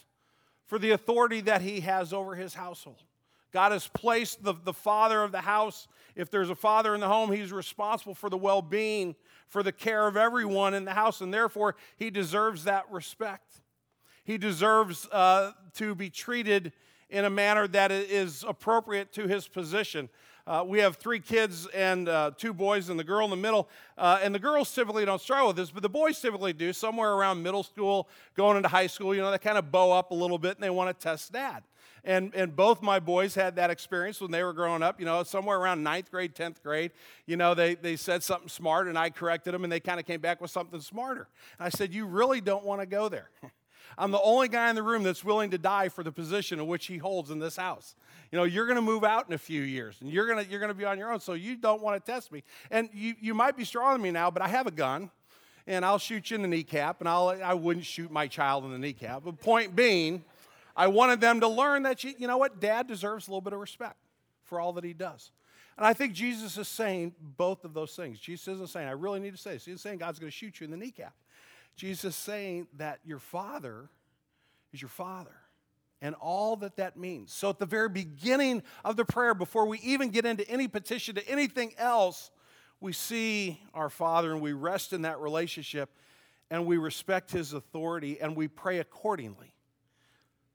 for 0.65 0.79
the 0.79 0.91
authority 0.91 1.41
that 1.41 1.61
he 1.61 1.81
has 1.81 2.13
over 2.13 2.35
his 2.35 2.53
household. 2.53 3.03
God 3.51 3.73
has 3.73 3.85
placed 3.89 4.43
the, 4.43 4.53
the 4.63 4.71
father 4.71 5.21
of 5.21 5.33
the 5.33 5.41
house. 5.41 5.89
If 6.15 6.31
there's 6.31 6.49
a 6.49 6.55
father 6.55 6.95
in 6.95 7.01
the 7.01 7.07
home, 7.09 7.33
he's 7.33 7.51
responsible 7.51 8.15
for 8.15 8.29
the 8.29 8.37
well 8.37 8.61
being, 8.61 9.13
for 9.49 9.61
the 9.61 9.73
care 9.73 10.07
of 10.07 10.15
everyone 10.15 10.73
in 10.73 10.85
the 10.85 10.93
house, 10.93 11.19
and 11.19 11.33
therefore 11.33 11.75
he 11.97 12.09
deserves 12.09 12.63
that 12.63 12.89
respect. 12.89 13.59
He 14.23 14.37
deserves 14.37 15.05
uh, 15.11 15.51
to 15.73 15.95
be 15.95 16.09
treated 16.09 16.71
in 17.09 17.25
a 17.25 17.29
manner 17.29 17.67
that 17.67 17.91
is 17.91 18.45
appropriate 18.47 19.11
to 19.13 19.27
his 19.27 19.49
position. 19.49 20.07
Uh, 20.49 20.63
we 20.63 20.79
have 20.79 20.95
three 20.95 21.19
kids 21.19 21.67
and 21.75 22.09
uh, 22.09 22.31
two 22.35 22.55
boys, 22.55 22.89
and 22.89 22.99
the 22.99 23.03
girl 23.03 23.23
in 23.23 23.29
the 23.29 23.37
middle. 23.37 23.69
Uh, 23.95 24.19
and 24.23 24.33
the 24.33 24.39
girls 24.39 24.73
typically 24.73 25.05
don't 25.05 25.21
struggle 25.21 25.45
with 25.45 25.55
this, 25.55 25.69
but 25.69 25.83
the 25.83 25.89
boys 25.89 26.19
typically 26.19 26.53
do. 26.53 26.73
Somewhere 26.73 27.13
around 27.13 27.43
middle 27.43 27.61
school, 27.61 28.09
going 28.35 28.57
into 28.57 28.67
high 28.67 28.87
school, 28.87 29.13
you 29.13 29.21
know, 29.21 29.29
they 29.29 29.37
kind 29.37 29.59
of 29.59 29.71
bow 29.71 29.91
up 29.91 30.09
a 30.09 30.15
little 30.15 30.39
bit 30.39 30.55
and 30.55 30.63
they 30.63 30.71
want 30.71 30.89
to 30.89 31.03
test 31.03 31.31
dad. 31.31 31.61
And, 32.03 32.33
and 32.33 32.55
both 32.55 32.81
my 32.81 32.99
boys 32.99 33.35
had 33.35 33.57
that 33.57 33.69
experience 33.69 34.21
when 34.21 34.31
they 34.31 34.41
were 34.41 34.53
growing 34.53 34.81
up, 34.81 34.99
you 34.99 35.05
know, 35.05 35.21
somewhere 35.21 35.59
around 35.59 35.83
ninth 35.83 36.09
grade, 36.09 36.33
10th 36.33 36.63
grade. 36.63 36.93
You 37.27 37.37
know, 37.37 37.53
they, 37.53 37.75
they 37.75 37.95
said 37.95 38.23
something 38.23 38.49
smart 38.49 38.87
and 38.87 38.97
I 38.97 39.11
corrected 39.11 39.53
them 39.53 39.63
and 39.63 39.71
they 39.71 39.79
kind 39.79 39.99
of 39.99 40.07
came 40.07 40.19
back 40.19 40.41
with 40.41 40.49
something 40.49 40.81
smarter. 40.81 41.27
And 41.59 41.67
I 41.67 41.69
said, 41.69 41.93
You 41.93 42.07
really 42.07 42.41
don't 42.41 42.65
want 42.65 42.81
to 42.81 42.87
go 42.87 43.07
there. 43.07 43.29
I'm 43.97 44.11
the 44.11 44.21
only 44.21 44.47
guy 44.47 44.69
in 44.69 44.75
the 44.75 44.83
room 44.83 45.03
that's 45.03 45.23
willing 45.23 45.51
to 45.51 45.57
die 45.57 45.89
for 45.89 46.03
the 46.03 46.11
position 46.11 46.59
in 46.59 46.67
which 46.67 46.85
he 46.85 46.97
holds 46.97 47.31
in 47.31 47.39
this 47.39 47.55
house. 47.55 47.95
You 48.31 48.37
know, 48.37 48.43
you're 48.43 48.65
going 48.65 48.75
to 48.75 48.81
move 48.81 49.03
out 49.03 49.27
in 49.27 49.33
a 49.33 49.37
few 49.37 49.61
years 49.61 49.97
and 50.01 50.09
you're 50.09 50.27
going 50.27 50.43
to, 50.43 50.49
you're 50.49 50.59
going 50.59 50.71
to 50.71 50.77
be 50.77 50.85
on 50.85 50.97
your 50.97 51.11
own, 51.11 51.19
so 51.19 51.33
you 51.33 51.55
don't 51.55 51.81
want 51.81 52.03
to 52.03 52.11
test 52.11 52.31
me. 52.31 52.43
And 52.69 52.89
you, 52.93 53.15
you 53.19 53.33
might 53.33 53.57
be 53.57 53.65
stronger 53.65 53.93
than 53.93 54.01
me 54.01 54.11
now, 54.11 54.29
but 54.31 54.41
I 54.41 54.47
have 54.47 54.67
a 54.67 54.71
gun 54.71 55.09
and 55.67 55.85
I'll 55.85 55.99
shoot 55.99 56.31
you 56.31 56.35
in 56.35 56.41
the 56.41 56.47
kneecap, 56.47 56.99
and 56.99 57.07
I'll, 57.07 57.29
I 57.29 57.53
wouldn't 57.53 57.85
shoot 57.85 58.09
my 58.09 58.27
child 58.27 58.65
in 58.65 58.71
the 58.71 58.79
kneecap. 58.79 59.23
But 59.23 59.39
point 59.39 59.75
being, 59.75 60.23
I 60.75 60.87
wanted 60.87 61.21
them 61.21 61.41
to 61.41 61.47
learn 61.47 61.83
that, 61.83 62.03
you, 62.03 62.13
you 62.17 62.25
know 62.25 62.37
what, 62.37 62.59
dad 62.59 62.87
deserves 62.87 63.27
a 63.27 63.31
little 63.31 63.41
bit 63.41 63.53
of 63.53 63.59
respect 63.59 63.97
for 64.45 64.59
all 64.59 64.73
that 64.73 64.83
he 64.83 64.93
does. 64.93 65.29
And 65.77 65.85
I 65.85 65.93
think 65.93 66.13
Jesus 66.13 66.57
is 66.57 66.67
saying 66.67 67.13
both 67.37 67.63
of 67.63 67.73
those 67.73 67.95
things. 67.95 68.19
Jesus 68.19 68.47
isn't 68.47 68.69
saying, 68.69 68.87
I 68.87 68.93
really 68.93 69.19
need 69.19 69.31
to 69.31 69.37
say 69.37 69.53
this. 69.53 69.65
He's 69.65 69.79
saying 69.79 69.99
God's 69.99 70.19
going 70.19 70.31
to 70.31 70.35
shoot 70.35 70.59
you 70.59 70.65
in 70.65 70.71
the 70.71 70.77
kneecap. 70.77 71.13
Jesus 71.79 72.13
saying 72.13 72.67
that 72.75 72.99
your 73.05 73.19
father 73.19 73.89
is 74.73 74.81
your 74.81 74.89
father 74.89 75.31
and 76.01 76.13
all 76.15 76.57
that 76.57 76.75
that 76.75 76.97
means. 76.97 77.31
So, 77.31 77.49
at 77.49 77.57
the 77.57 77.65
very 77.65 77.87
beginning 77.87 78.63
of 78.83 78.97
the 78.97 79.05
prayer, 79.05 79.33
before 79.33 79.65
we 79.65 79.79
even 79.79 80.09
get 80.09 80.25
into 80.25 80.45
any 80.49 80.67
petition 80.67 81.15
to 81.15 81.25
anything 81.25 81.71
else, 81.77 82.31
we 82.81 82.91
see 82.91 83.61
our 83.73 83.89
Father 83.89 84.33
and 84.33 84.41
we 84.41 84.51
rest 84.51 84.91
in 84.91 85.03
that 85.03 85.21
relationship 85.21 85.89
and 86.51 86.65
we 86.65 86.75
respect 86.75 87.31
His 87.31 87.53
authority 87.53 88.19
and 88.19 88.35
we 88.35 88.49
pray 88.49 88.79
accordingly. 88.79 89.53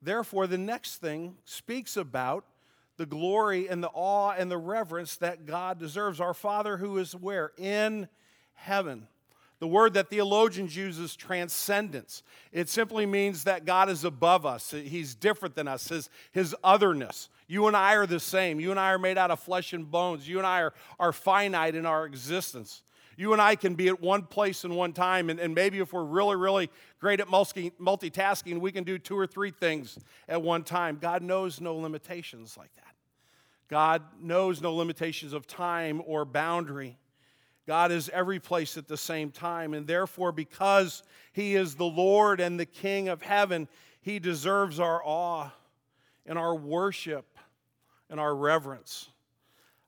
Therefore, 0.03 0.47
the 0.47 0.59
next 0.59 0.97
thing 0.97 1.39
speaks 1.47 1.97
about 1.97 2.45
the 2.99 3.07
glory 3.07 3.67
and 3.67 3.83
the 3.83 3.91
awe 3.95 4.35
and 4.37 4.51
the 4.51 4.59
reverence 4.59 5.17
that 5.17 5.47
God 5.47 5.79
deserves. 5.79 6.21
Our 6.21 6.35
Father 6.35 6.77
who 6.77 6.99
is 6.99 7.17
where? 7.17 7.53
In 7.57 8.09
heaven. 8.53 9.09
The 9.61 9.69
word 9.69 9.95
that 9.95 10.11
theologians 10.11 10.77
use 10.77 10.99
is 10.99 11.17
transcendence. 11.17 12.23
It 12.53 12.69
simply 12.69 13.07
means 13.07 13.45
that 13.45 13.65
God 13.65 13.89
is 13.89 14.05
above 14.05 14.45
us. 14.45 14.71
He's 14.71 15.15
different 15.15 15.55
than 15.55 15.69
us, 15.69 15.89
his, 15.89 16.11
his 16.33 16.55
otherness. 16.63 17.29
You 17.47 17.67
and 17.67 17.77
I 17.77 17.95
are 17.95 18.07
the 18.07 18.21
same. 18.21 18.59
You 18.61 18.71
and 18.73 18.81
I 18.81 18.91
are 18.91 18.99
made 18.99 19.17
out 19.17 19.31
of 19.31 19.41
flesh 19.41 19.73
and 19.73 19.91
bones. 19.91 20.29
You 20.29 20.39
and 20.39 20.47
I 20.47 20.63
are, 20.63 20.75
are 20.99 21.13
finite 21.13 21.75
in 21.75 21.87
our 21.87 22.05
existence. 22.05 22.83
You 23.17 23.33
and 23.33 23.41
I 23.41 23.55
can 23.55 23.75
be 23.75 23.89
at 23.89 24.01
one 24.01 24.23
place 24.23 24.65
in 24.65 24.75
one 24.75 24.93
time, 24.93 25.31
and, 25.31 25.39
and 25.39 25.55
maybe 25.55 25.79
if 25.79 25.93
we're 25.93 26.05
really, 26.05 26.37
really 26.37 26.71
great 26.99 27.21
at 27.21 27.29
multi- 27.29 27.73
multitasking, 27.81 28.61
we 28.61 28.73
can 28.73 28.83
do 28.85 28.99
two 28.99 29.17
or 29.17 29.27
three 29.27 29.51
things 29.51 29.99
at 30.29 30.43
one 30.43 30.65
time. 30.65 30.99
God 31.01 31.23
knows 31.23 31.61
no 31.61 31.77
limitations 31.77 32.57
like 32.57 32.75
that. 32.77 32.95
God 33.69 34.03
knows 34.21 34.61
no 34.61 34.75
limitations 34.75 35.33
of 35.33 35.47
time 35.47 36.03
or 36.07 36.25
boundary. 36.25 36.99
God 37.67 37.93
is 37.93 38.11
every 38.11 38.41
place 38.41 38.77
at 38.77 38.89
the 38.89 38.97
same 38.97 39.31
time, 39.31 39.73
and 39.73 39.87
therefore, 39.87 40.33
because 40.33 41.03
He 41.33 41.55
is 41.55 41.75
the 41.75 41.85
Lord 41.85 42.41
and 42.41 42.61
the 42.61 42.67
King 42.67 43.09
of 43.09 43.23
heaven, 43.23 43.69
He 44.01 44.19
deserves 44.19 44.79
our 44.79 45.03
awe 45.05 45.51
and 46.27 46.39
our 46.39 46.55
worship 46.55 47.39
and 48.11 48.21
our 48.21 48.35
reverence. 48.35 49.09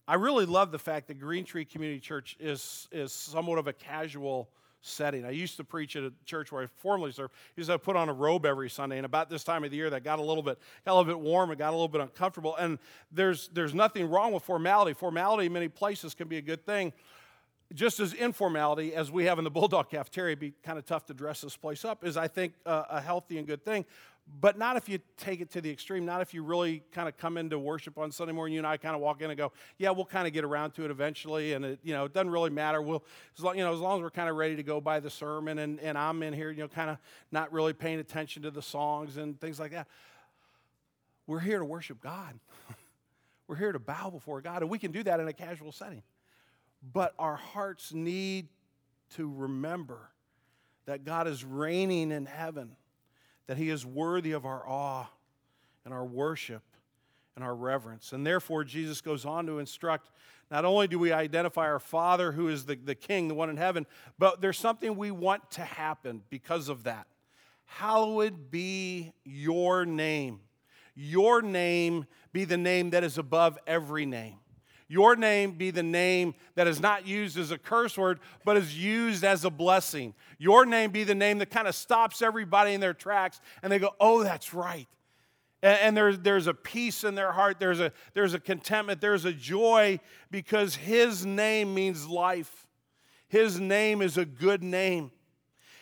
I 0.08 0.14
really 0.14 0.46
love 0.46 0.70
the 0.70 0.78
fact 0.78 1.08
that 1.08 1.18
Green 1.18 1.44
Tree 1.44 1.64
Community 1.64 2.00
Church 2.00 2.36
is, 2.38 2.88
is 2.92 3.12
somewhat 3.12 3.58
of 3.58 3.66
a 3.66 3.72
casual 3.72 4.48
setting. 4.80 5.24
I 5.24 5.30
used 5.30 5.56
to 5.56 5.64
preach 5.64 5.96
at 5.96 6.04
a 6.04 6.12
church 6.24 6.52
where 6.52 6.62
I 6.62 6.66
formerly 6.66 7.10
served. 7.10 7.32
I 7.34 7.52
used 7.56 7.70
to 7.70 7.78
put 7.78 7.96
on 7.96 8.08
a 8.08 8.12
robe 8.12 8.46
every 8.46 8.70
Sunday, 8.70 8.98
and 8.98 9.04
about 9.04 9.28
this 9.28 9.42
time 9.42 9.64
of 9.64 9.70
the 9.70 9.76
year, 9.76 9.90
that 9.90 10.04
got 10.04 10.18
a 10.18 10.22
little 10.22 10.42
bit 10.42 10.58
got 10.84 10.92
a 10.92 10.96
little 10.96 11.12
bit 11.12 11.20
warm. 11.20 11.50
It 11.50 11.58
got 11.58 11.70
a 11.70 11.76
little 11.76 11.88
bit 11.88 12.00
uncomfortable. 12.00 12.54
And 12.56 12.78
there's 13.10 13.48
there's 13.48 13.74
nothing 13.74 14.08
wrong 14.08 14.32
with 14.32 14.44
formality. 14.44 14.94
Formality 14.94 15.46
in 15.46 15.52
many 15.52 15.68
places 15.68 16.14
can 16.14 16.28
be 16.28 16.36
a 16.36 16.42
good 16.42 16.64
thing. 16.64 16.92
Just 17.74 17.98
as 17.98 18.12
informality 18.12 18.94
as 18.94 19.10
we 19.10 19.24
have 19.24 19.38
in 19.38 19.44
the 19.44 19.50
Bulldog 19.50 19.90
cafeteria, 19.90 20.36
be 20.36 20.54
kind 20.62 20.78
of 20.78 20.86
tough 20.86 21.06
to 21.06 21.14
dress 21.14 21.40
this 21.40 21.56
place 21.56 21.84
up. 21.84 22.04
Is 22.04 22.16
I 22.16 22.28
think 22.28 22.54
uh, 22.64 22.84
a 22.88 23.00
healthy 23.00 23.38
and 23.38 23.46
good 23.46 23.64
thing 23.64 23.84
but 24.40 24.58
not 24.58 24.76
if 24.76 24.88
you 24.88 24.98
take 25.16 25.40
it 25.40 25.50
to 25.50 25.60
the 25.60 25.70
extreme, 25.70 26.04
not 26.04 26.20
if 26.20 26.34
you 26.34 26.42
really 26.42 26.82
kind 26.90 27.08
of 27.08 27.16
come 27.16 27.36
into 27.36 27.58
worship 27.58 27.96
on 27.96 28.10
Sunday 28.10 28.32
morning, 28.32 28.54
you 28.54 28.60
and 28.60 28.66
I 28.66 28.76
kind 28.76 28.94
of 28.94 29.00
walk 29.00 29.22
in 29.22 29.30
and 29.30 29.38
go, 29.38 29.52
yeah, 29.78 29.90
we'll 29.90 30.04
kind 30.04 30.26
of 30.26 30.32
get 30.32 30.44
around 30.44 30.72
to 30.72 30.84
it 30.84 30.90
eventually, 30.90 31.52
and 31.52 31.64
it, 31.64 31.78
you 31.84 31.94
know, 31.94 32.04
it 32.06 32.12
doesn't 32.12 32.30
really 32.30 32.50
matter. 32.50 32.82
We'll, 32.82 33.04
as 33.38 33.44
long, 33.44 33.56
you 33.56 33.62
know, 33.62 33.72
as 33.72 33.78
long 33.78 33.98
as 33.98 34.02
we're 34.02 34.10
kind 34.10 34.28
of 34.28 34.36
ready 34.36 34.56
to 34.56 34.64
go 34.64 34.80
by 34.80 34.98
the 34.98 35.10
sermon, 35.10 35.60
and, 35.60 35.78
and 35.78 35.96
I'm 35.96 36.22
in 36.24 36.32
here, 36.32 36.50
you 36.50 36.58
know, 36.58 36.68
kind 36.68 36.90
of 36.90 36.98
not 37.30 37.52
really 37.52 37.72
paying 37.72 38.00
attention 38.00 38.42
to 38.42 38.50
the 38.50 38.62
songs 38.62 39.16
and 39.16 39.40
things 39.40 39.60
like 39.60 39.70
that. 39.70 39.86
We're 41.28 41.40
here 41.40 41.60
to 41.60 41.64
worship 41.64 42.00
God. 42.00 42.38
we're 43.46 43.56
here 43.56 43.72
to 43.72 43.78
bow 43.78 44.10
before 44.10 44.40
God, 44.40 44.62
and 44.62 44.70
we 44.70 44.78
can 44.78 44.90
do 44.90 45.04
that 45.04 45.20
in 45.20 45.28
a 45.28 45.32
casual 45.32 45.70
setting. 45.70 46.02
But 46.82 47.14
our 47.18 47.36
hearts 47.36 47.92
need 47.92 48.48
to 49.16 49.32
remember 49.32 50.10
that 50.86 51.04
God 51.04 51.26
is 51.26 51.44
reigning 51.44 52.12
in 52.12 52.26
heaven 52.26 52.76
that 53.46 53.56
he 53.56 53.70
is 53.70 53.86
worthy 53.86 54.32
of 54.32 54.44
our 54.44 54.66
awe 54.66 55.06
and 55.84 55.94
our 55.94 56.04
worship 56.04 56.62
and 57.34 57.44
our 57.44 57.54
reverence. 57.54 58.12
And 58.12 58.26
therefore, 58.26 58.64
Jesus 58.64 59.00
goes 59.00 59.24
on 59.24 59.46
to 59.46 59.58
instruct 59.58 60.10
not 60.50 60.64
only 60.64 60.86
do 60.88 60.98
we 60.98 61.12
identify 61.12 61.66
our 61.66 61.80
Father, 61.80 62.32
who 62.32 62.48
is 62.48 62.66
the, 62.66 62.76
the 62.76 62.94
King, 62.94 63.28
the 63.28 63.34
one 63.34 63.50
in 63.50 63.56
heaven, 63.56 63.86
but 64.18 64.40
there's 64.40 64.58
something 64.58 64.96
we 64.96 65.10
want 65.10 65.50
to 65.52 65.62
happen 65.62 66.22
because 66.30 66.68
of 66.68 66.84
that. 66.84 67.06
Hallowed 67.64 68.50
be 68.50 69.12
your 69.24 69.84
name. 69.84 70.40
Your 70.94 71.42
name 71.42 72.06
be 72.32 72.44
the 72.44 72.56
name 72.56 72.90
that 72.90 73.04
is 73.04 73.18
above 73.18 73.58
every 73.66 74.06
name. 74.06 74.36
Your 74.88 75.16
name 75.16 75.52
be 75.52 75.70
the 75.70 75.82
name 75.82 76.34
that 76.54 76.68
is 76.68 76.80
not 76.80 77.06
used 77.06 77.36
as 77.38 77.50
a 77.50 77.58
curse 77.58 77.98
word, 77.98 78.20
but 78.44 78.56
is 78.56 78.78
used 78.78 79.24
as 79.24 79.44
a 79.44 79.50
blessing. 79.50 80.14
Your 80.38 80.64
name 80.64 80.92
be 80.92 81.02
the 81.02 81.14
name 81.14 81.38
that 81.38 81.50
kind 81.50 81.66
of 81.66 81.74
stops 81.74 82.22
everybody 82.22 82.72
in 82.72 82.80
their 82.80 82.94
tracks 82.94 83.40
and 83.62 83.72
they 83.72 83.80
go, 83.80 83.90
oh, 83.98 84.22
that's 84.22 84.54
right. 84.54 84.86
And, 85.62 85.78
and 85.80 85.96
there's, 85.96 86.20
there's 86.20 86.46
a 86.46 86.54
peace 86.54 87.02
in 87.02 87.16
their 87.16 87.32
heart, 87.32 87.58
there's 87.58 87.80
a, 87.80 87.92
there's 88.14 88.34
a 88.34 88.38
contentment, 88.38 89.00
there's 89.00 89.24
a 89.24 89.32
joy 89.32 89.98
because 90.30 90.76
His 90.76 91.26
name 91.26 91.74
means 91.74 92.06
life. 92.06 92.68
His 93.28 93.58
name 93.58 94.02
is 94.02 94.16
a 94.16 94.24
good 94.24 94.62
name. 94.62 95.10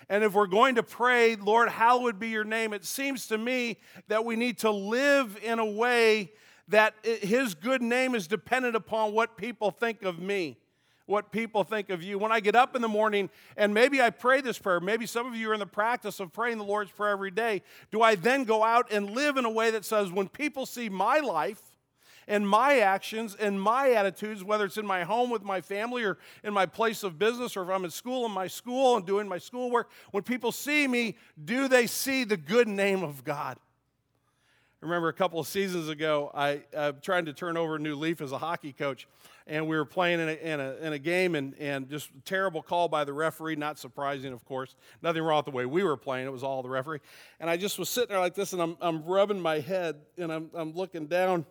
And 0.09 0.25
if 0.25 0.33
we're 0.33 0.47
going 0.47 0.77
to 0.77 0.83
pray, 0.83 1.37
Lord, 1.37 1.69
hallowed 1.69 2.19
be 2.19 2.29
your 2.29 2.45
name, 2.45 2.73
it 2.73 2.85
seems 2.85 3.27
to 3.29 3.39
me 3.39 3.79
that 4.09 4.25
we 4.25 4.37
need 4.37 4.59
to 4.59 4.71
live 4.71 5.39
in 5.43 5.59
a 5.59 5.65
way 5.65 6.33
that 6.69 6.95
his 7.03 7.55
good 7.55 7.83
name 7.83 8.15
is 8.15 8.27
dependent 8.27 8.77
upon 8.77 9.13
what 9.13 9.37
people 9.37 9.71
think 9.71 10.03
of 10.03 10.19
me, 10.19 10.57
what 11.07 11.31
people 11.31 11.65
think 11.65 11.91
of 11.91 12.03
you. 12.03 12.19
When 12.19 12.33
I 12.33 12.41
get 12.41 12.57
up 12.57 12.75
in 12.75 12.83
the 12.83 12.89
morning 12.89 13.29
and 13.57 13.75
maybe 13.75 14.01
I 14.01 14.11
pray 14.11 14.41
this 14.41 14.59
prayer, 14.59 14.81
maybe 14.81 15.07
some 15.07 15.27
of 15.27 15.35
you 15.35 15.51
are 15.51 15.55
in 15.55 15.61
the 15.61 15.67
practice 15.67 16.21
of 16.21 16.33
praying 16.33 16.59
the 16.59 16.65
Lord's 16.65 16.91
Prayer 16.91 17.13
every 17.13 17.31
day, 17.31 17.63
do 17.91 18.01
I 18.03 18.15
then 18.15 18.45
go 18.45 18.65
out 18.65 18.91
and 18.91 19.11
live 19.11 19.37
in 19.37 19.45
a 19.45 19.51
way 19.51 19.71
that 19.71 19.85
says, 19.85 20.11
when 20.11 20.29
people 20.29 20.67
see 20.67 20.89
my 20.89 21.19
life, 21.19 21.61
and 22.27 22.49
my 22.49 22.79
actions 22.79 23.37
and 23.39 23.61
my 23.61 23.91
attitudes, 23.93 24.43
whether 24.43 24.65
it's 24.65 24.79
in 24.79 24.87
my 24.87 25.05
home 25.05 25.31
with 25.31 25.43
my 25.43 25.61
family 25.61 26.05
or 26.05 26.19
in 26.43 26.55
my 26.55 26.67
place 26.67 27.03
of 27.03 27.19
business 27.19 27.57
or 27.57 27.63
if 27.63 27.69
I'm 27.69 27.85
in 27.85 27.91
school 27.91 28.25
in 28.27 28.33
my 28.33 28.47
school 28.47 28.97
and 28.97 29.07
doing 29.07 29.29
my 29.29 29.39
schoolwork, 29.39 29.91
when 30.11 30.23
people 30.23 30.53
see 30.53 30.89
me, 30.89 31.17
do 31.45 31.69
they 31.69 31.87
see 31.87 32.25
the 32.25 32.37
good 32.37 32.69
name 32.69 33.03
of 33.03 33.25
God? 33.25 33.59
Remember 34.85 35.09
a 35.09 35.15
couple 35.15 35.41
of 35.41 35.47
seasons 35.47 35.89
ago, 35.89 36.31
I 36.35 36.63
uh, 36.77 36.93
tried 37.01 37.27
to 37.27 37.33
turn 37.33 37.57
over 37.57 37.77
a 37.77 37.79
new 37.79 37.97
leaf 37.97 38.21
as 38.21 38.33
a 38.33 38.39
hockey 38.39 38.73
coach, 38.73 39.09
and 39.47 39.67
we 39.67 39.77
were 39.77 39.87
playing 39.87 40.21
in 40.21 40.29
a, 40.29 40.33
in 40.33 40.61
a, 40.61 40.75
in 40.77 40.93
a 40.93 40.99
game, 40.99 41.35
and, 41.35 41.55
and 41.59 41.89
just 41.89 42.11
terrible 42.25 42.63
call 42.63 42.89
by 42.89 43.05
the 43.05 43.13
referee. 43.13 43.57
Not 43.57 43.79
surprising, 43.79 44.33
of 44.33 44.45
course. 44.45 44.77
Nothing 45.03 45.23
wrong 45.23 45.39
with 45.39 45.47
the 45.47 45.53
way 45.53 45.65
we 45.65 45.83
were 45.83 45.97
playing. 45.97 46.27
It 46.27 46.33
was 46.33 46.43
all 46.43 46.63
the 46.63 46.69
referee. 46.69 47.01
And 47.41 47.49
I 47.49 47.57
just 47.57 47.79
was 47.79 47.89
sitting 47.89 48.11
there 48.11 48.21
like 48.21 48.35
this, 48.35 48.53
and 48.53 48.61
I'm, 48.61 48.77
I'm 48.81 49.05
rubbing 49.05 49.41
my 49.41 49.61
head, 49.61 49.97
and 50.19 50.31
I'm, 50.31 50.51
I'm 50.55 50.75
looking 50.75 51.07
down. 51.07 51.47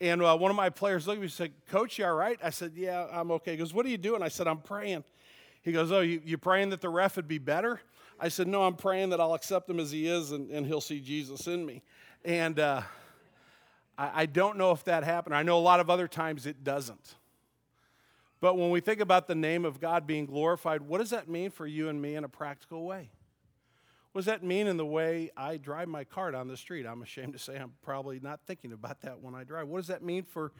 And 0.00 0.22
uh, 0.22 0.36
one 0.36 0.50
of 0.50 0.56
my 0.56 0.68
players 0.68 1.06
looked 1.06 1.16
at 1.16 1.20
me 1.20 1.26
and 1.26 1.32
said, 1.32 1.52
Coach, 1.68 1.98
you 1.98 2.04
all 2.04 2.14
right? 2.14 2.38
I 2.42 2.50
said, 2.50 2.72
Yeah, 2.74 3.06
I'm 3.10 3.30
okay. 3.32 3.52
He 3.52 3.56
goes, 3.56 3.72
What 3.72 3.86
are 3.86 3.88
you 3.90 3.98
doing? 3.98 4.22
I 4.22 4.28
said, 4.28 4.46
I'm 4.46 4.60
praying. 4.60 5.02
He 5.62 5.72
goes, 5.72 5.90
Oh, 5.90 6.00
you, 6.00 6.20
you 6.24 6.36
praying 6.36 6.70
that 6.70 6.82
the 6.82 6.90
ref 6.90 7.16
would 7.16 7.26
be 7.26 7.38
better? 7.38 7.80
I 8.20 8.28
said, 8.28 8.48
No, 8.48 8.64
I'm 8.64 8.76
praying 8.76 9.10
that 9.10 9.20
I'll 9.20 9.34
accept 9.34 9.70
him 9.70 9.80
as 9.80 9.90
he 9.90 10.06
is 10.06 10.32
and, 10.32 10.50
and 10.50 10.66
he'll 10.66 10.82
see 10.82 11.00
Jesus 11.00 11.46
in 11.46 11.64
me. 11.64 11.82
And 12.26 12.58
uh, 12.58 12.82
I, 13.96 14.22
I 14.22 14.26
don't 14.26 14.58
know 14.58 14.72
if 14.72 14.82
that 14.84 15.04
happened. 15.04 15.34
I 15.36 15.44
know 15.44 15.56
a 15.56 15.60
lot 15.60 15.78
of 15.78 15.88
other 15.88 16.08
times 16.08 16.44
it 16.44 16.64
doesn't. 16.64 17.14
But 18.40 18.58
when 18.58 18.70
we 18.70 18.80
think 18.80 19.00
about 19.00 19.28
the 19.28 19.36
name 19.36 19.64
of 19.64 19.80
God 19.80 20.06
being 20.08 20.26
glorified, 20.26 20.82
what 20.82 20.98
does 20.98 21.10
that 21.10 21.28
mean 21.28 21.50
for 21.50 21.66
you 21.66 21.88
and 21.88 22.02
me 22.02 22.16
in 22.16 22.24
a 22.24 22.28
practical 22.28 22.84
way? 22.84 23.10
What 24.10 24.20
does 24.20 24.26
that 24.26 24.42
mean 24.42 24.66
in 24.66 24.76
the 24.76 24.84
way 24.84 25.30
I 25.36 25.56
drive 25.56 25.86
my 25.88 26.02
car 26.02 26.32
down 26.32 26.48
the 26.48 26.56
street? 26.56 26.84
I'm 26.84 27.00
ashamed 27.00 27.32
to 27.34 27.38
say 27.38 27.56
I'm 27.56 27.74
probably 27.82 28.18
not 28.18 28.40
thinking 28.44 28.72
about 28.72 29.02
that 29.02 29.20
when 29.20 29.36
I 29.36 29.44
drive. 29.44 29.68
What 29.68 29.78
does 29.78 29.88
that 29.88 30.02
mean 30.02 30.24
for 30.24 30.52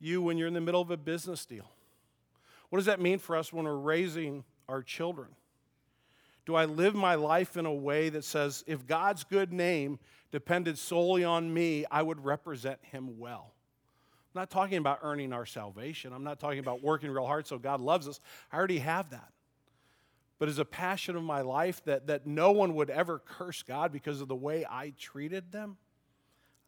you 0.00 0.22
when 0.22 0.38
you're 0.38 0.48
in 0.48 0.54
the 0.54 0.60
middle 0.60 0.80
of 0.80 0.90
a 0.90 0.96
business 0.96 1.46
deal? 1.46 1.70
What 2.70 2.78
does 2.78 2.86
that 2.86 3.00
mean 3.00 3.20
for 3.20 3.36
us 3.36 3.52
when 3.52 3.64
we're 3.64 3.76
raising 3.76 4.42
our 4.68 4.82
children? 4.82 5.28
Do 6.44 6.54
I 6.54 6.64
live 6.64 6.94
my 6.94 7.14
life 7.14 7.56
in 7.56 7.66
a 7.66 7.72
way 7.72 8.08
that 8.08 8.24
says, 8.24 8.64
if 8.66 8.86
God's 8.86 9.24
good 9.24 9.52
name 9.52 9.98
depended 10.30 10.76
solely 10.78 11.24
on 11.24 11.52
me, 11.52 11.84
I 11.90 12.02
would 12.02 12.24
represent 12.24 12.78
him 12.82 13.18
well? 13.18 13.54
I'm 14.34 14.40
not 14.40 14.50
talking 14.50 14.78
about 14.78 15.00
earning 15.02 15.32
our 15.32 15.46
salvation. 15.46 16.12
I'm 16.12 16.24
not 16.24 16.40
talking 16.40 16.58
about 16.58 16.82
working 16.82 17.10
real 17.10 17.26
hard 17.26 17.46
so 17.46 17.58
God 17.58 17.80
loves 17.80 18.08
us. 18.08 18.18
I 18.50 18.56
already 18.56 18.78
have 18.78 19.10
that. 19.10 19.30
But 20.38 20.48
as 20.48 20.58
a 20.58 20.64
passion 20.64 21.14
of 21.14 21.22
my 21.22 21.42
life 21.42 21.84
that, 21.84 22.08
that 22.08 22.26
no 22.26 22.50
one 22.50 22.74
would 22.74 22.90
ever 22.90 23.20
curse 23.20 23.62
God 23.62 23.92
because 23.92 24.20
of 24.20 24.26
the 24.26 24.34
way 24.34 24.64
I 24.68 24.92
treated 24.98 25.52
them, 25.52 25.76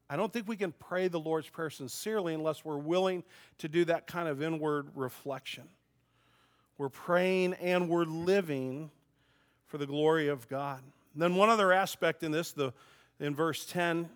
I 0.08 0.16
don't 0.16 0.32
think 0.32 0.46
we 0.46 0.56
can 0.56 0.72
pray 0.72 1.08
the 1.08 1.18
Lord's 1.18 1.48
Prayer 1.48 1.70
sincerely 1.70 2.34
unless 2.34 2.64
we're 2.64 2.76
willing 2.76 3.24
to 3.58 3.68
do 3.68 3.84
that 3.86 4.06
kind 4.06 4.28
of 4.28 4.42
inward 4.42 4.90
reflection. 4.94 5.64
We're 6.76 6.90
praying 6.90 7.54
and 7.54 7.88
we're 7.88 8.04
living 8.04 8.90
for 9.74 9.78
the 9.78 9.86
glory 9.88 10.28
of 10.28 10.48
God. 10.48 10.80
And 11.14 11.20
then, 11.20 11.34
one 11.34 11.48
other 11.48 11.72
aspect 11.72 12.22
in 12.22 12.30
this, 12.30 12.52
the, 12.52 12.72
in 13.18 13.34
verse 13.34 13.66
10, 13.66 14.08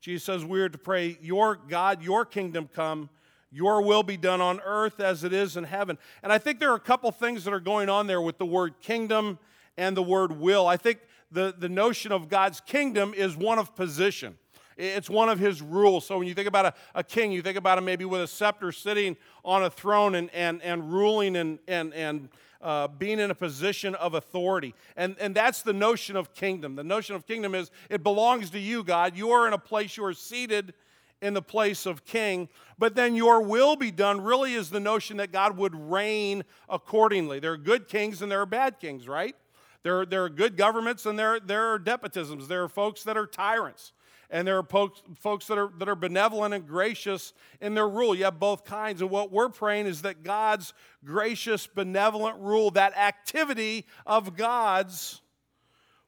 Jesus 0.00 0.24
says, 0.24 0.42
We 0.42 0.58
are 0.62 0.70
to 0.70 0.78
pray, 0.78 1.18
Your 1.20 1.56
God, 1.56 2.02
your 2.02 2.24
kingdom 2.24 2.66
come, 2.74 3.10
your 3.52 3.82
will 3.82 4.02
be 4.02 4.16
done 4.16 4.40
on 4.40 4.58
earth 4.64 4.98
as 4.98 5.22
it 5.22 5.34
is 5.34 5.58
in 5.58 5.64
heaven. 5.64 5.98
And 6.22 6.32
I 6.32 6.38
think 6.38 6.60
there 6.60 6.72
are 6.72 6.76
a 6.76 6.80
couple 6.80 7.12
things 7.12 7.44
that 7.44 7.52
are 7.52 7.60
going 7.60 7.90
on 7.90 8.06
there 8.06 8.22
with 8.22 8.38
the 8.38 8.46
word 8.46 8.80
kingdom 8.80 9.38
and 9.76 9.94
the 9.94 10.02
word 10.02 10.40
will. 10.40 10.66
I 10.66 10.78
think 10.78 11.00
the, 11.30 11.54
the 11.58 11.68
notion 11.68 12.10
of 12.10 12.30
God's 12.30 12.62
kingdom 12.62 13.12
is 13.14 13.36
one 13.36 13.58
of 13.58 13.76
position. 13.76 14.38
It's 14.80 15.10
one 15.10 15.28
of 15.28 15.38
his 15.38 15.60
rules. 15.60 16.06
So 16.06 16.16
when 16.18 16.26
you 16.26 16.32
think 16.32 16.48
about 16.48 16.66
a, 16.66 16.74
a, 16.94 17.04
king, 17.04 17.32
you 17.32 17.42
think 17.42 17.58
about 17.58 17.76
him 17.76 17.84
maybe 17.84 18.06
with 18.06 18.22
a 18.22 18.26
scepter 18.26 18.72
sitting 18.72 19.16
on 19.44 19.62
a 19.62 19.70
throne 19.70 20.14
and, 20.14 20.30
and, 20.32 20.62
and 20.62 20.90
ruling 20.90 21.36
and, 21.36 21.58
and, 21.68 21.92
and 21.92 22.28
uh, 22.62 22.88
being 22.88 23.18
in 23.20 23.30
a 23.30 23.34
position 23.34 23.94
of 23.96 24.14
authority. 24.14 24.74
And, 24.96 25.16
and 25.20 25.34
that's 25.34 25.60
the 25.60 25.74
notion 25.74 26.16
of 26.16 26.32
kingdom. 26.32 26.76
The 26.76 26.84
notion 26.84 27.14
of 27.14 27.26
kingdom 27.26 27.54
is 27.54 27.70
it 27.90 28.02
belongs 28.02 28.50
to 28.50 28.58
you, 28.58 28.82
God. 28.82 29.16
You 29.16 29.30
are 29.32 29.46
in 29.46 29.52
a 29.52 29.58
place, 29.58 29.98
you 29.98 30.04
are 30.04 30.14
seated 30.14 30.72
in 31.20 31.34
the 31.34 31.42
place 31.42 31.84
of 31.84 32.06
king. 32.06 32.48
But 32.78 32.94
then 32.94 33.14
your 33.14 33.42
will 33.42 33.76
be 33.76 33.90
done 33.90 34.22
really 34.22 34.54
is 34.54 34.70
the 34.70 34.80
notion 34.80 35.18
that 35.18 35.30
God 35.30 35.58
would 35.58 35.74
reign 35.74 36.44
accordingly. 36.70 37.38
There 37.38 37.52
are 37.52 37.58
good 37.58 37.86
kings 37.86 38.22
and 38.22 38.32
there 38.32 38.40
are 38.40 38.46
bad 38.46 38.80
kings, 38.80 39.06
right? 39.06 39.36
There, 39.82 40.04
there 40.06 40.24
are 40.24 40.30
good 40.30 40.56
governments 40.56 41.06
and 41.06 41.18
there, 41.18 41.38
there 41.38 41.72
are 41.72 41.78
despotisms. 41.78 42.48
There 42.48 42.62
are 42.62 42.68
folks 42.68 43.02
that 43.04 43.18
are 43.18 43.26
tyrants. 43.26 43.92
And 44.30 44.46
there 44.46 44.58
are 44.58 44.88
folks 45.18 45.46
that 45.48 45.58
are, 45.58 45.70
that 45.78 45.88
are 45.88 45.96
benevolent 45.96 46.54
and 46.54 46.66
gracious 46.66 47.32
in 47.60 47.74
their 47.74 47.88
rule. 47.88 48.14
You 48.14 48.24
have 48.24 48.38
both 48.38 48.64
kinds. 48.64 49.00
And 49.02 49.10
what 49.10 49.32
we're 49.32 49.48
praying 49.48 49.86
is 49.86 50.02
that 50.02 50.22
God's 50.22 50.72
gracious, 51.04 51.66
benevolent 51.66 52.38
rule, 52.38 52.70
that 52.72 52.96
activity 52.96 53.86
of 54.06 54.36
God's, 54.36 55.20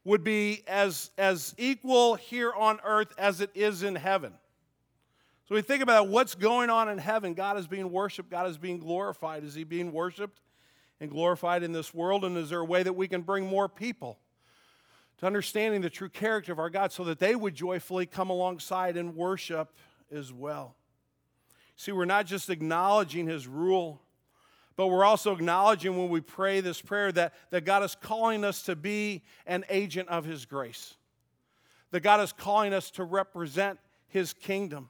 would 0.05 0.23
be 0.23 0.63
as, 0.67 1.11
as 1.17 1.55
equal 1.57 2.15
here 2.15 2.51
on 2.53 2.79
earth 2.83 3.13
as 3.17 3.41
it 3.41 3.49
is 3.53 3.83
in 3.83 3.95
heaven. 3.95 4.33
So 5.47 5.55
we 5.55 5.61
think 5.61 5.83
about 5.83 6.07
what's 6.07 6.35
going 6.35 6.69
on 6.69 6.89
in 6.89 6.97
heaven. 6.97 7.33
God 7.33 7.57
is 7.57 7.67
being 7.67 7.91
worshiped, 7.91 8.29
God 8.29 8.47
is 8.49 8.57
being 8.57 8.79
glorified. 8.79 9.43
Is 9.43 9.53
He 9.53 9.63
being 9.63 9.91
worshiped 9.91 10.41
and 10.99 11.09
glorified 11.09 11.63
in 11.63 11.71
this 11.71 11.93
world? 11.93 12.25
And 12.25 12.37
is 12.37 12.49
there 12.49 12.59
a 12.59 12.65
way 12.65 12.83
that 12.83 12.93
we 12.93 13.07
can 13.07 13.21
bring 13.21 13.45
more 13.45 13.69
people 13.69 14.19
to 15.17 15.25
understanding 15.25 15.81
the 15.81 15.89
true 15.89 16.09
character 16.09 16.51
of 16.51 16.59
our 16.59 16.69
God 16.69 16.91
so 16.91 17.03
that 17.05 17.19
they 17.19 17.35
would 17.35 17.55
joyfully 17.55 18.05
come 18.05 18.29
alongside 18.29 18.97
and 18.97 19.15
worship 19.15 19.73
as 20.11 20.33
well? 20.33 20.75
See, 21.75 21.91
we're 21.91 22.05
not 22.05 22.25
just 22.25 22.49
acknowledging 22.49 23.27
His 23.27 23.47
rule, 23.47 24.01
but 24.75 24.87
we're 24.87 25.05
also 25.05 25.33
acknowledging 25.33 25.97
when 25.97 26.09
we 26.09 26.21
pray 26.21 26.61
this 26.61 26.81
prayer 26.81 27.11
that, 27.11 27.33
that 27.51 27.65
God 27.65 27.83
is 27.83 27.95
calling 27.95 28.43
us 28.43 28.63
to 28.63 28.75
be 28.75 29.23
an 29.45 29.65
agent 29.69 30.09
of 30.09 30.25
His 30.25 30.45
grace, 30.45 30.95
that 31.91 32.01
God 32.01 32.21
is 32.21 32.31
calling 32.31 32.73
us 32.73 32.89
to 32.91 33.03
represent 33.03 33.79
His 34.07 34.33
kingdom. 34.33 34.89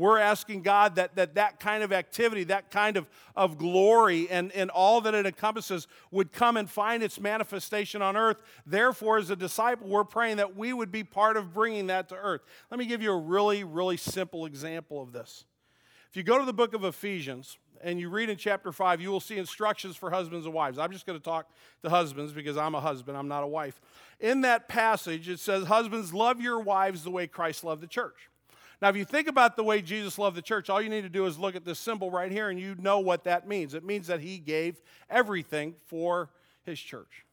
We're 0.00 0.18
asking 0.18 0.62
God 0.62 0.94
that 0.94 1.14
that, 1.16 1.34
that 1.34 1.60
kind 1.60 1.82
of 1.82 1.92
activity, 1.92 2.44
that 2.44 2.70
kind 2.70 2.96
of, 2.96 3.06
of 3.36 3.58
glory, 3.58 4.30
and, 4.30 4.50
and 4.52 4.70
all 4.70 5.02
that 5.02 5.14
it 5.14 5.26
encompasses 5.26 5.86
would 6.10 6.32
come 6.32 6.56
and 6.56 6.70
find 6.70 7.02
its 7.02 7.20
manifestation 7.20 8.00
on 8.00 8.16
earth. 8.16 8.38
Therefore, 8.64 9.18
as 9.18 9.28
a 9.28 9.36
disciple, 9.36 9.88
we're 9.88 10.04
praying 10.04 10.38
that 10.38 10.56
we 10.56 10.72
would 10.72 10.90
be 10.90 11.04
part 11.04 11.36
of 11.36 11.52
bringing 11.52 11.88
that 11.88 12.08
to 12.08 12.14
earth. 12.14 12.40
Let 12.70 12.78
me 12.78 12.86
give 12.86 13.02
you 13.02 13.12
a 13.12 13.18
really, 13.18 13.62
really 13.62 13.98
simple 13.98 14.46
example 14.46 15.02
of 15.02 15.12
this. 15.12 15.44
If 16.08 16.16
you 16.16 16.22
go 16.22 16.38
to 16.38 16.46
the 16.46 16.54
book 16.54 16.72
of 16.72 16.82
Ephesians, 16.82 17.58
and 17.82 18.00
you 18.00 18.08
read 18.08 18.30
in 18.30 18.38
chapter 18.38 18.72
5, 18.72 19.02
you 19.02 19.10
will 19.10 19.20
see 19.20 19.36
instructions 19.36 19.96
for 19.96 20.10
husbands 20.10 20.46
and 20.46 20.54
wives. 20.54 20.78
I'm 20.78 20.92
just 20.92 21.04
going 21.04 21.18
to 21.18 21.24
talk 21.24 21.50
to 21.82 21.90
husbands 21.90 22.32
because 22.32 22.56
I'm 22.56 22.74
a 22.74 22.80
husband, 22.80 23.18
I'm 23.18 23.28
not 23.28 23.42
a 23.42 23.46
wife. 23.46 23.82
In 24.18 24.40
that 24.42 24.66
passage, 24.66 25.28
it 25.28 25.40
says, 25.40 25.66
Husbands, 25.66 26.14
love 26.14 26.40
your 26.40 26.60
wives 26.60 27.04
the 27.04 27.10
way 27.10 27.26
Christ 27.26 27.64
loved 27.64 27.82
the 27.82 27.86
church. 27.86 28.29
Now, 28.80 28.88
if 28.88 28.96
you 28.96 29.04
think 29.04 29.28
about 29.28 29.56
the 29.56 29.64
way 29.64 29.82
Jesus 29.82 30.18
loved 30.18 30.36
the 30.36 30.42
church, 30.42 30.70
all 30.70 30.80
you 30.80 30.88
need 30.88 31.02
to 31.02 31.10
do 31.10 31.26
is 31.26 31.38
look 31.38 31.54
at 31.54 31.64
this 31.64 31.78
symbol 31.78 32.10
right 32.10 32.32
here 32.32 32.48
and 32.48 32.58
you 32.58 32.74
know 32.78 32.98
what 33.00 33.24
that 33.24 33.46
means. 33.46 33.74
It 33.74 33.84
means 33.84 34.06
that 34.06 34.20
he 34.20 34.38
gave 34.38 34.80
everything 35.10 35.74
for 35.86 36.30
his 36.64 36.80
church. 36.80 37.26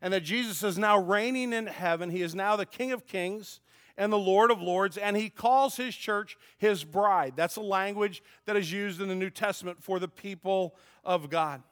And 0.00 0.12
that 0.12 0.20
Jesus 0.20 0.62
is 0.62 0.78
now 0.78 0.98
reigning 0.98 1.52
in 1.52 1.66
heaven. 1.66 2.10
He 2.10 2.22
is 2.22 2.34
now 2.34 2.54
the 2.54 2.66
King 2.66 2.92
of 2.92 3.06
kings 3.06 3.60
and 3.96 4.12
the 4.12 4.18
Lord 4.18 4.50
of 4.50 4.60
Lords, 4.60 4.98
and 4.98 5.16
he 5.16 5.30
calls 5.30 5.76
his 5.76 5.96
church 5.96 6.36
his 6.58 6.84
bride. 6.84 7.32
That's 7.34 7.56
a 7.56 7.62
language 7.62 8.22
that 8.44 8.56
is 8.56 8.70
used 8.70 9.00
in 9.00 9.08
the 9.08 9.14
New 9.14 9.30
Testament 9.30 9.82
for 9.82 9.98
the 9.98 10.08
people 10.08 10.76
of 11.02 11.30
God. 11.30 11.62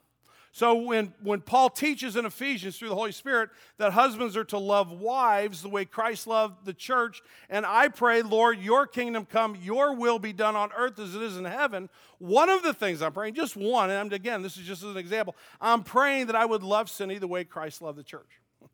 So 0.55 0.77
when, 0.77 1.13
when 1.21 1.41
Paul 1.41 1.69
teaches 1.69 2.15
in 2.15 2.27
Ephesians 2.27 2.79
through 2.79 2.91
the 2.91 2.95
Holy 2.95 3.11
Spirit 3.11 3.51
that 3.79 3.93
husbands 3.93 4.37
are 4.37 4.45
to 4.45 4.59
love 4.59 4.93
wives 4.93 5.63
the 5.63 5.69
way 5.69 5.85
Christ 5.85 6.29
loved 6.29 6.65
the 6.65 6.73
church, 6.73 7.23
and 7.51 7.67
I 7.67 7.89
pray, 7.89 8.23
Lord, 8.23 8.61
your 8.61 8.87
kingdom 8.87 9.27
come, 9.27 9.57
your 9.61 9.97
will 9.97 10.21
be 10.21 10.33
done 10.33 10.55
on 10.55 10.71
earth 10.77 11.01
as 11.01 11.17
it 11.17 11.23
is 11.23 11.37
in 11.37 11.45
heaven. 11.45 11.91
One 12.19 12.49
of 12.49 12.63
the 12.63 12.73
things 12.73 13.03
I'm 13.03 13.11
praying, 13.11 13.35
just 13.35 13.57
one, 13.57 13.91
and 13.91 14.13
again, 14.13 14.43
this 14.43 14.57
is 14.57 14.65
just 14.65 14.85
as 14.85 14.91
an 14.91 14.97
example, 14.97 15.35
I'm 15.61 15.83
praying 15.83 16.27
that 16.27 16.37
I 16.37 16.45
would 16.45 16.63
love 16.63 16.89
Cindy 16.89 17.19
the 17.19 17.27
way 17.27 17.43
Christ 17.43 17.83
loved 17.83 17.99
the 17.99 18.05
church. 18.05 18.41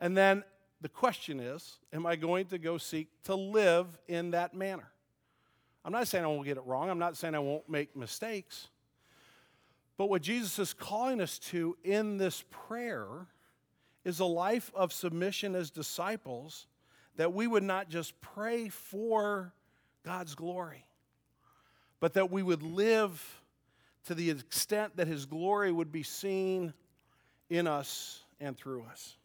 And 0.00 0.16
then 0.16 0.44
the 0.82 0.88
question 0.88 1.40
is, 1.40 1.78
am 1.92 2.06
I 2.06 2.14
going 2.14 2.46
to 2.46 2.58
go 2.58 2.78
seek 2.78 3.08
to 3.24 3.34
live 3.34 3.98
in 4.06 4.30
that 4.32 4.54
manner? 4.54 4.88
I'm 5.84 5.92
not 5.92 6.06
saying 6.06 6.22
I 6.22 6.28
won't 6.28 6.44
get 6.44 6.58
it 6.58 6.64
wrong. 6.64 6.90
I'm 6.90 7.00
not 7.00 7.16
saying 7.16 7.34
I 7.34 7.40
won't 7.40 7.68
make 7.68 7.96
mistakes. 7.96 8.68
But 9.98 10.10
what 10.10 10.22
Jesus 10.22 10.58
is 10.58 10.74
calling 10.74 11.20
us 11.20 11.38
to 11.38 11.76
in 11.82 12.18
this 12.18 12.44
prayer 12.50 13.28
is 14.04 14.20
a 14.20 14.24
life 14.24 14.70
of 14.74 14.92
submission 14.92 15.54
as 15.54 15.70
disciples 15.70 16.66
that 17.16 17.32
we 17.32 17.46
would 17.46 17.62
not 17.62 17.88
just 17.88 18.20
pray 18.20 18.68
for 18.68 19.52
God's 20.04 20.34
glory, 20.34 20.84
but 21.98 22.14
that 22.14 22.30
we 22.30 22.42
would 22.42 22.62
live 22.62 23.42
to 24.04 24.14
the 24.14 24.30
extent 24.30 24.96
that 24.96 25.08
His 25.08 25.26
glory 25.26 25.72
would 25.72 25.90
be 25.90 26.02
seen 26.02 26.74
in 27.48 27.66
us 27.66 28.22
and 28.38 28.56
through 28.56 28.84
us. 28.84 29.16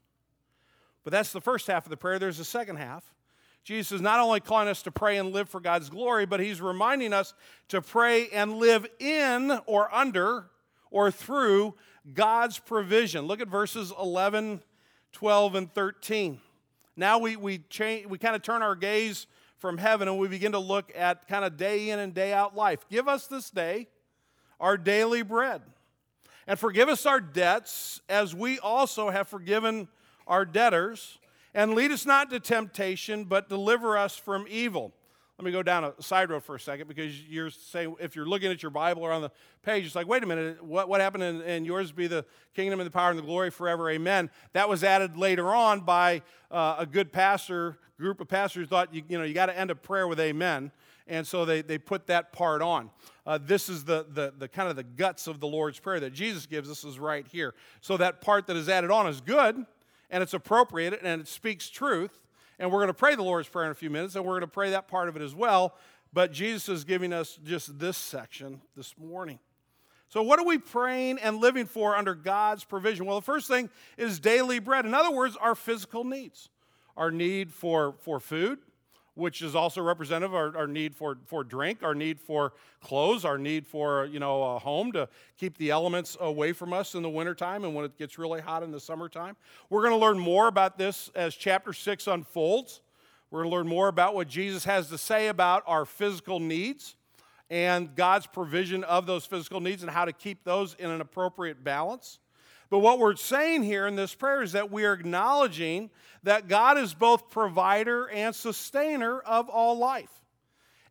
But 1.03 1.11
that's 1.11 1.33
the 1.33 1.41
first 1.41 1.67
half 1.67 1.85
of 1.85 1.89
the 1.89 1.97
prayer. 1.97 2.17
There's 2.17 2.39
a 2.39 2.45
second 2.45 2.77
half. 2.77 3.03
Jesus 3.63 3.91
is 3.91 4.01
not 4.01 4.19
only 4.19 4.39
calling 4.39 4.67
us 4.67 4.81
to 4.83 4.91
pray 4.91 5.17
and 5.17 5.31
live 5.31 5.49
for 5.49 5.59
God's 5.59 5.89
glory, 5.89 6.25
but 6.25 6.39
he's 6.39 6.61
reminding 6.61 7.13
us 7.13 7.33
to 7.67 7.81
pray 7.81 8.29
and 8.29 8.55
live 8.55 8.87
in 8.99 9.59
or 9.67 9.93
under 9.93 10.45
or 10.91 11.09
through 11.09 11.73
God's 12.13 12.59
provision. 12.59 13.25
Look 13.25 13.41
at 13.41 13.47
verses 13.47 13.91
11, 13.99 14.61
12, 15.13 15.55
and 15.55 15.73
13. 15.73 16.39
Now 16.95 17.17
we, 17.17 17.35
we, 17.35 17.59
change, 17.69 18.05
we 18.05 18.17
kind 18.17 18.35
of 18.35 18.43
turn 18.43 18.61
our 18.61 18.75
gaze 18.75 19.25
from 19.57 19.77
heaven 19.77 20.07
and 20.07 20.19
we 20.19 20.27
begin 20.27 20.51
to 20.51 20.59
look 20.59 20.91
at 20.95 21.27
kind 21.27 21.45
of 21.45 21.57
day 21.57 21.89
in 21.89 21.99
and 21.99 22.13
day 22.13 22.33
out 22.33 22.55
life. 22.55 22.85
Give 22.89 23.07
us 23.07 23.27
this 23.27 23.49
day 23.49 23.87
our 24.59 24.77
daily 24.77 25.23
bread. 25.23 25.61
And 26.47 26.59
forgive 26.59 26.89
us 26.89 27.05
our 27.05 27.19
debts 27.19 28.01
as 28.09 28.35
we 28.35 28.59
also 28.59 29.09
have 29.09 29.27
forgiven 29.27 29.87
our 30.27 30.45
debtors, 30.45 31.19
and 31.53 31.73
lead 31.73 31.91
us 31.91 32.05
not 32.05 32.29
to 32.29 32.39
temptation, 32.39 33.25
but 33.25 33.49
deliver 33.49 33.97
us 33.97 34.15
from 34.15 34.45
evil. 34.49 34.93
Let 35.41 35.45
me 35.45 35.51
go 35.53 35.63
down 35.63 35.85
a 35.85 35.93
side 36.03 36.29
road 36.29 36.43
for 36.43 36.53
a 36.53 36.59
second 36.59 36.87
because 36.87 37.19
you're 37.23 37.49
saying, 37.49 37.95
if 37.99 38.15
you're 38.15 38.27
looking 38.27 38.51
at 38.51 38.61
your 38.61 38.69
Bible 38.69 39.01
or 39.01 39.11
on 39.11 39.23
the 39.23 39.31
page, 39.63 39.87
it's 39.87 39.95
like, 39.95 40.07
wait 40.07 40.21
a 40.21 40.27
minute, 40.27 40.63
what, 40.63 40.87
what 40.87 41.01
happened 41.01 41.23
in 41.41 41.65
yours 41.65 41.91
be 41.91 42.05
the 42.05 42.23
kingdom 42.53 42.79
and 42.79 42.85
the 42.85 42.91
power 42.91 43.09
and 43.09 43.17
the 43.17 43.23
glory 43.23 43.49
forever, 43.49 43.89
amen. 43.89 44.29
That 44.53 44.69
was 44.69 44.83
added 44.83 45.17
later 45.17 45.47
on 45.47 45.79
by 45.79 46.21
uh, 46.51 46.75
a 46.77 46.85
good 46.85 47.11
pastor, 47.11 47.79
group 47.97 48.21
of 48.21 48.27
pastors 48.27 48.67
thought, 48.67 48.93
you, 48.93 49.01
you 49.09 49.17
know, 49.17 49.23
you 49.23 49.33
got 49.33 49.47
to 49.47 49.57
end 49.57 49.71
a 49.71 49.75
prayer 49.75 50.07
with 50.07 50.19
amen. 50.19 50.71
And 51.07 51.25
so 51.25 51.43
they, 51.43 51.63
they 51.63 51.79
put 51.79 52.05
that 52.05 52.31
part 52.31 52.61
on. 52.61 52.91
Uh, 53.25 53.39
this 53.41 53.67
is 53.67 53.83
the, 53.83 54.05
the, 54.13 54.35
the 54.37 54.47
kind 54.47 54.69
of 54.69 54.75
the 54.75 54.83
guts 54.83 55.25
of 55.25 55.39
the 55.39 55.47
Lord's 55.47 55.79
Prayer 55.79 55.99
that 56.01 56.13
Jesus 56.13 56.45
gives 56.45 56.69
us 56.69 56.83
is 56.83 56.99
right 56.99 57.25
here. 57.31 57.55
So 57.81 57.97
that 57.97 58.21
part 58.21 58.45
that 58.45 58.55
is 58.57 58.69
added 58.69 58.91
on 58.91 59.07
is 59.07 59.21
good 59.21 59.65
and 60.11 60.21
it's 60.21 60.35
appropriate 60.35 60.99
and 61.01 61.21
it 61.21 61.27
speaks 61.27 61.67
truth. 61.67 62.19
And 62.61 62.71
we're 62.71 62.77
going 62.77 62.89
to 62.89 62.93
pray 62.93 63.15
the 63.15 63.23
Lord's 63.23 63.49
Prayer 63.49 63.65
in 63.65 63.71
a 63.71 63.75
few 63.75 63.89
minutes, 63.89 64.13
and 64.13 64.23
we're 64.23 64.33
going 64.33 64.41
to 64.41 64.47
pray 64.47 64.69
that 64.69 64.87
part 64.87 65.09
of 65.09 65.15
it 65.15 65.23
as 65.23 65.33
well. 65.33 65.73
But 66.13 66.31
Jesus 66.31 66.69
is 66.69 66.83
giving 66.83 67.11
us 67.11 67.39
just 67.43 67.79
this 67.79 67.97
section 67.97 68.61
this 68.77 68.93
morning. 68.99 69.39
So, 70.09 70.21
what 70.21 70.37
are 70.37 70.45
we 70.45 70.59
praying 70.59 71.17
and 71.17 71.37
living 71.37 71.65
for 71.65 71.95
under 71.95 72.13
God's 72.13 72.63
provision? 72.63 73.07
Well, 73.07 73.15
the 73.15 73.25
first 73.25 73.47
thing 73.47 73.71
is 73.97 74.19
daily 74.19 74.59
bread. 74.59 74.85
In 74.85 74.93
other 74.93 75.09
words, 75.09 75.35
our 75.37 75.55
physical 75.55 76.03
needs. 76.03 76.49
Our 76.95 77.09
need 77.09 77.51
for, 77.51 77.95
for 78.01 78.19
food, 78.19 78.59
which 79.21 79.43
is 79.43 79.55
also 79.55 79.81
representative 79.81 80.33
of 80.33 80.35
our, 80.35 80.57
our, 80.57 80.67
need 80.67 80.95
for, 80.95 81.17
for 81.27 81.43
drink, 81.43 81.83
our 81.83 81.93
need 81.93 82.19
for 82.19 82.53
clothes, 82.81 83.23
our 83.23 83.37
need 83.37 83.67
for 83.67 84.05
you 84.07 84.19
know 84.19 84.55
a 84.55 84.59
home 84.59 84.91
to 84.91 85.07
keep 85.37 85.57
the 85.57 85.69
elements 85.69 86.17
away 86.19 86.51
from 86.51 86.73
us 86.73 86.95
in 86.95 87.03
the 87.03 87.09
wintertime 87.09 87.63
and 87.63 87.75
when 87.75 87.85
it 87.85 87.97
gets 87.97 88.17
really 88.17 88.41
hot 88.41 88.63
in 88.63 88.71
the 88.71 88.79
summertime. 88.79 89.37
We're 89.69 89.83
going 89.83 89.93
to 89.93 90.03
learn 90.05 90.17
more 90.17 90.47
about 90.47 90.77
this 90.77 91.11
as 91.13 91.35
chapter 91.35 91.71
6 91.71 92.07
unfolds. 92.07 92.81
We're 93.29 93.43
going 93.43 93.51
to 93.51 93.57
learn 93.57 93.67
more 93.67 93.87
about 93.87 94.15
what 94.15 94.27
Jesus 94.27 94.65
has 94.65 94.89
to 94.89 94.97
say 94.97 95.27
about 95.27 95.63
our 95.67 95.85
physical 95.85 96.39
needs 96.39 96.95
and 97.51 97.95
God's 97.95 98.25
provision 98.25 98.83
of 98.85 99.05
those 99.05 99.25
physical 99.25 99.59
needs 99.59 99.83
and 99.83 99.91
how 99.91 100.05
to 100.05 100.13
keep 100.13 100.43
those 100.43 100.73
in 100.79 100.89
an 100.89 100.99
appropriate 100.99 101.63
balance. 101.63 102.17
But 102.71 102.79
what 102.79 102.99
we're 102.99 103.17
saying 103.17 103.63
here 103.63 103.85
in 103.85 103.97
this 103.97 104.15
prayer 104.15 104.41
is 104.41 104.53
that 104.53 104.71
we 104.71 104.85
are 104.85 104.93
acknowledging 104.93 105.89
that 106.23 106.47
God 106.47 106.77
is 106.77 106.93
both 106.93 107.29
provider 107.29 108.05
and 108.09 108.33
sustainer 108.33 109.19
of 109.19 109.49
all 109.49 109.77
life. 109.77 110.09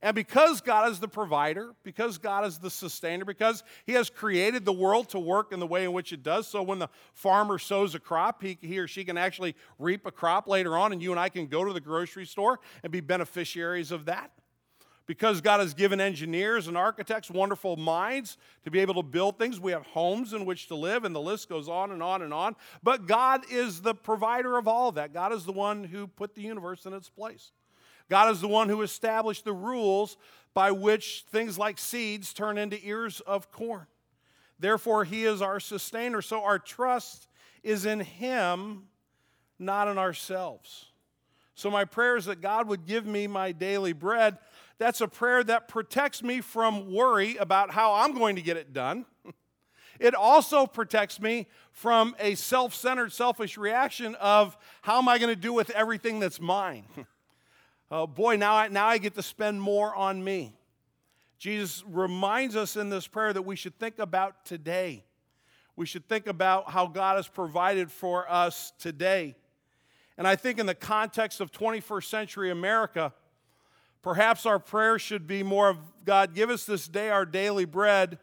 And 0.02 0.14
because 0.14 0.60
God 0.60 0.90
is 0.90 1.00
the 1.00 1.08
provider, 1.08 1.74
because 1.82 2.18
God 2.18 2.44
is 2.44 2.58
the 2.58 2.70
sustainer, 2.70 3.24
because 3.24 3.64
He 3.86 3.92
has 3.92 4.10
created 4.10 4.66
the 4.66 4.72
world 4.72 5.08
to 5.10 5.18
work 5.18 5.52
in 5.52 5.60
the 5.60 5.66
way 5.66 5.84
in 5.84 5.94
which 5.94 6.12
it 6.12 6.22
does, 6.22 6.46
so 6.46 6.62
when 6.62 6.78
the 6.78 6.88
farmer 7.14 7.58
sows 7.58 7.94
a 7.94 7.98
crop, 7.98 8.42
he, 8.42 8.58
he 8.60 8.78
or 8.78 8.86
she 8.86 9.04
can 9.04 9.16
actually 9.16 9.56
reap 9.78 10.04
a 10.04 10.10
crop 10.10 10.48
later 10.48 10.76
on, 10.76 10.92
and 10.92 11.02
you 11.02 11.10
and 11.12 11.20
I 11.20 11.30
can 11.30 11.46
go 11.46 11.64
to 11.64 11.72
the 11.72 11.80
grocery 11.80 12.26
store 12.26 12.60
and 12.82 12.92
be 12.92 13.00
beneficiaries 13.00 13.90
of 13.90 14.04
that 14.04 14.30
because 15.10 15.40
God 15.40 15.58
has 15.58 15.74
given 15.74 16.00
engineers 16.00 16.68
and 16.68 16.76
architects 16.76 17.28
wonderful 17.28 17.76
minds 17.76 18.38
to 18.62 18.70
be 18.70 18.78
able 18.78 18.94
to 18.94 19.02
build 19.02 19.40
things. 19.40 19.58
We 19.58 19.72
have 19.72 19.84
homes 19.86 20.34
in 20.34 20.44
which 20.44 20.68
to 20.68 20.76
live, 20.76 21.02
and 21.04 21.12
the 21.12 21.20
list 21.20 21.48
goes 21.48 21.68
on 21.68 21.90
and 21.90 22.00
on 22.00 22.22
and 22.22 22.32
on. 22.32 22.54
But 22.80 23.08
God 23.08 23.42
is 23.50 23.82
the 23.82 23.92
provider 23.92 24.56
of 24.56 24.68
all 24.68 24.88
of 24.90 24.94
that. 24.94 25.12
God 25.12 25.32
is 25.32 25.44
the 25.44 25.50
one 25.50 25.82
who 25.82 26.06
put 26.06 26.36
the 26.36 26.42
universe 26.42 26.86
in 26.86 26.92
its 26.92 27.08
place. 27.08 27.50
God 28.08 28.30
is 28.30 28.40
the 28.40 28.46
one 28.46 28.68
who 28.68 28.82
established 28.82 29.44
the 29.44 29.52
rules 29.52 30.16
by 30.54 30.70
which 30.70 31.24
things 31.32 31.58
like 31.58 31.78
seeds 31.78 32.32
turn 32.32 32.56
into 32.56 32.78
ears 32.80 33.18
of 33.18 33.50
corn. 33.50 33.86
Therefore, 34.60 35.02
He 35.02 35.24
is 35.24 35.42
our 35.42 35.58
sustainer. 35.58 36.22
So 36.22 36.44
our 36.44 36.60
trust 36.60 37.26
is 37.64 37.84
in 37.84 37.98
Him, 37.98 38.84
not 39.58 39.88
in 39.88 39.98
ourselves. 39.98 40.86
So, 41.56 41.68
my 41.68 41.84
prayer 41.84 42.16
is 42.16 42.24
that 42.24 42.40
God 42.40 42.68
would 42.68 42.86
give 42.86 43.04
me 43.04 43.26
my 43.26 43.52
daily 43.52 43.92
bread. 43.92 44.38
That's 44.80 45.02
a 45.02 45.08
prayer 45.08 45.44
that 45.44 45.68
protects 45.68 46.22
me 46.22 46.40
from 46.40 46.90
worry 46.90 47.36
about 47.36 47.70
how 47.70 47.92
I'm 47.92 48.14
going 48.14 48.36
to 48.36 48.42
get 48.42 48.56
it 48.56 48.72
done. 48.72 49.06
It 50.00 50.14
also 50.14 50.66
protects 50.66 51.20
me 51.20 51.46
from 51.72 52.16
a 52.18 52.34
self 52.34 52.74
centered, 52.74 53.12
selfish 53.12 53.58
reaction 53.58 54.14
of 54.14 54.56
how 54.80 54.96
am 54.96 55.10
I 55.10 55.18
going 55.18 55.28
to 55.28 55.38
do 55.38 55.52
with 55.52 55.68
everything 55.68 56.20
that's 56.20 56.40
mine? 56.40 56.84
oh 57.90 58.06
boy, 58.06 58.36
now 58.36 58.54
I, 58.54 58.68
now 58.68 58.86
I 58.86 58.96
get 58.96 59.14
to 59.16 59.22
spend 59.22 59.60
more 59.60 59.94
on 59.94 60.24
me. 60.24 60.56
Jesus 61.38 61.84
reminds 61.86 62.56
us 62.56 62.76
in 62.76 62.88
this 62.88 63.06
prayer 63.06 63.34
that 63.34 63.42
we 63.42 63.56
should 63.56 63.78
think 63.78 63.98
about 63.98 64.46
today. 64.46 65.04
We 65.76 65.84
should 65.84 66.08
think 66.08 66.26
about 66.26 66.70
how 66.70 66.86
God 66.86 67.16
has 67.16 67.28
provided 67.28 67.92
for 67.92 68.24
us 68.32 68.72
today. 68.78 69.36
And 70.16 70.26
I 70.26 70.34
think 70.34 70.58
in 70.58 70.64
the 70.64 70.74
context 70.74 71.42
of 71.42 71.52
21st 71.52 72.04
century 72.04 72.50
America, 72.50 73.12
perhaps 74.02 74.46
our 74.46 74.58
prayer 74.58 74.98
should 74.98 75.26
be 75.26 75.42
more 75.42 75.68
of 75.68 75.78
God, 76.04 76.34
give 76.34 76.50
us 76.50 76.64
this 76.64 76.88
day 76.88 77.10
our 77.10 77.26
daily 77.26 77.64
bread. 77.64 78.18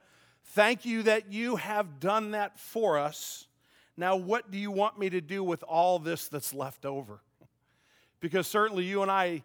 Thank 0.51 0.85
you 0.85 1.03
that 1.03 1.31
you 1.31 1.57
have 1.57 1.99
done 1.99 2.31
that 2.31 2.59
for 2.59 2.97
us. 2.97 3.47
Now, 3.95 4.15
what 4.15 4.51
do 4.51 4.57
you 4.57 4.71
want 4.71 4.99
me 4.99 5.09
to 5.09 5.21
do 5.21 5.43
with 5.43 5.63
all 5.63 5.99
this 5.99 6.27
that's 6.27 6.53
left 6.53 6.85
over? 6.85 7.21
Because 8.19 8.47
certainly 8.47 8.83
you 8.83 9.01
and 9.01 9.11
I, 9.11 9.43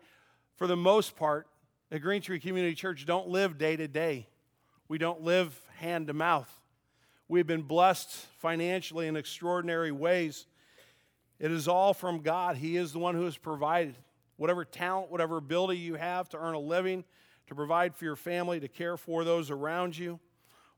for 0.56 0.66
the 0.66 0.76
most 0.76 1.16
part, 1.16 1.46
at 1.90 2.00
Green 2.00 2.22
Tree 2.22 2.40
Community 2.40 2.74
Church, 2.74 3.04
don't 3.04 3.28
live 3.28 3.58
day 3.58 3.76
to 3.76 3.88
day. 3.88 4.28
We 4.88 4.98
don't 4.98 5.22
live 5.22 5.58
hand 5.76 6.06
to 6.06 6.14
mouth. 6.14 6.50
We've 7.28 7.46
been 7.46 7.62
blessed 7.62 8.10
financially 8.38 9.08
in 9.08 9.16
extraordinary 9.16 9.92
ways. 9.92 10.46
It 11.38 11.50
is 11.50 11.66
all 11.66 11.94
from 11.94 12.20
God. 12.20 12.56
He 12.56 12.76
is 12.76 12.92
the 12.92 12.98
one 12.98 13.14
who 13.14 13.24
has 13.24 13.36
provided 13.36 13.96
whatever 14.36 14.64
talent, 14.64 15.10
whatever 15.10 15.36
ability 15.36 15.78
you 15.78 15.94
have 15.94 16.28
to 16.30 16.38
earn 16.38 16.54
a 16.54 16.58
living, 16.58 17.04
to 17.46 17.54
provide 17.54 17.94
for 17.94 18.04
your 18.04 18.16
family, 18.16 18.60
to 18.60 18.68
care 18.68 18.96
for 18.96 19.24
those 19.24 19.50
around 19.50 19.96
you, 19.96 20.18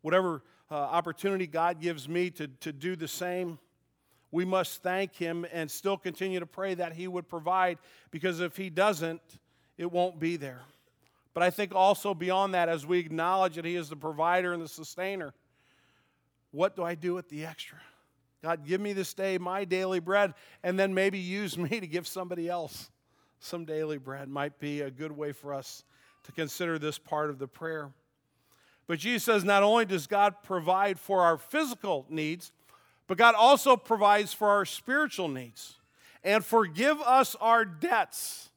whatever 0.03 0.43
uh, 0.71 0.75
opportunity 0.75 1.47
God 1.47 1.81
gives 1.81 2.09
me 2.09 2.31
to, 2.31 2.49
to 2.49 2.73
do 2.73 2.97
the 2.97 3.09
same. 3.09 3.59
We 4.31 4.45
must 4.45 4.83
thank 4.83 5.15
Him 5.15 5.47
and 5.53 5.71
still 5.71 5.97
continue 5.97 6.41
to 6.41 6.47
pray 6.47 6.75
that 6.75 6.95
He 6.95 7.07
would 7.07 7.29
provide 7.29 7.79
because 8.11 8.41
if 8.41 8.57
He 8.57 8.71
doesn't, 8.71 9.21
it 9.79 9.91
won't 9.91 10.19
be 10.19 10.37
there. 10.37 10.63
But 11.35 11.43
I 11.43 11.51
think 11.51 11.75
also 11.75 12.15
beyond 12.15 12.55
that, 12.55 12.69
as 12.69 12.87
we 12.87 12.99
acknowledge 12.99 13.57
that 13.57 13.65
He 13.65 13.77
is 13.77 13.89
the 13.89 13.97
provider 13.97 14.53
and 14.53 14.63
the 14.63 14.69
sustainer, 14.69 15.35
what 16.51 16.77
do 16.77 16.83
I 16.83 16.95
do 16.95 17.15
with 17.15 17.29
the 17.29 17.47
extra? 17.47 17.79
God, 18.43 18.67
give 18.67 18.81
me 18.81 18.93
this 18.93 19.15
day 19.15 19.39
my 19.39 19.65
daily 19.65 20.01
bread, 20.01 20.35
and 20.63 20.79
then 20.79 20.93
maybe 20.95 21.19
use 21.19 21.57
me 21.59 21.81
to 21.81 21.87
give 21.87 22.07
somebody 22.07 22.49
else 22.49 22.91
some 23.45 23.65
daily 23.65 23.99
bread. 23.99 24.29
Might 24.29 24.59
be 24.59 24.81
a 24.81 24.91
good 24.91 25.13
way 25.13 25.33
for 25.33 25.53
us 25.53 25.85
to 26.25 26.33
consider 26.33 26.79
this 26.79 26.99
part 26.99 27.31
of 27.31 27.39
the 27.39 27.47
prayer. 27.47 27.91
But 28.87 28.99
Jesus 28.99 29.25
says 29.25 29.45
not 29.45 29.63
only 29.63 29.85
does 29.85 30.07
God 30.07 30.43
provide 30.43 30.99
for 30.99 31.21
our 31.23 31.37
physical 31.37 32.07
needs, 32.09 32.53
but 33.07 33.19
God 33.19 33.35
also 33.35 33.77
provides 33.77 34.33
for 34.33 34.49
our 34.49 34.65
spiritual 34.65 35.29
needs 35.29 35.79
and 36.23 36.45
forgive 36.45 37.01
us 37.03 37.37
our 37.41 37.65
debts 37.65 38.49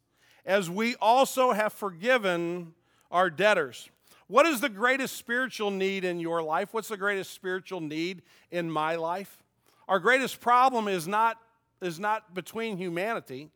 as 0.45 0.69
we 0.69 0.95
also 0.95 1.52
have 1.52 1.73
forgiven 1.73 2.73
our 3.12 3.30
debtors. 3.30 3.89
What 4.28 4.45
is 4.45 4.62
the 4.62 4.69
greatest 4.69 5.15
spiritual 5.15 5.71
need 5.71 6.06
in 6.06 6.19
your 6.19 6.41
life? 6.41 6.69
What's 6.71 6.88
the 6.88 6.97
greatest 6.97 7.32
spiritual 7.32 7.82
need 7.82 8.21
in 8.52 8.71
my 8.71 8.95
life? 8.95 9.43
Our 9.88 10.00
greatest 10.00 10.39
problem 10.39 10.88
is 10.88 11.08
not, 11.08 11.38
is 11.82 12.00
not 12.00 12.34
between 12.34 12.78
humanity. 12.78 13.50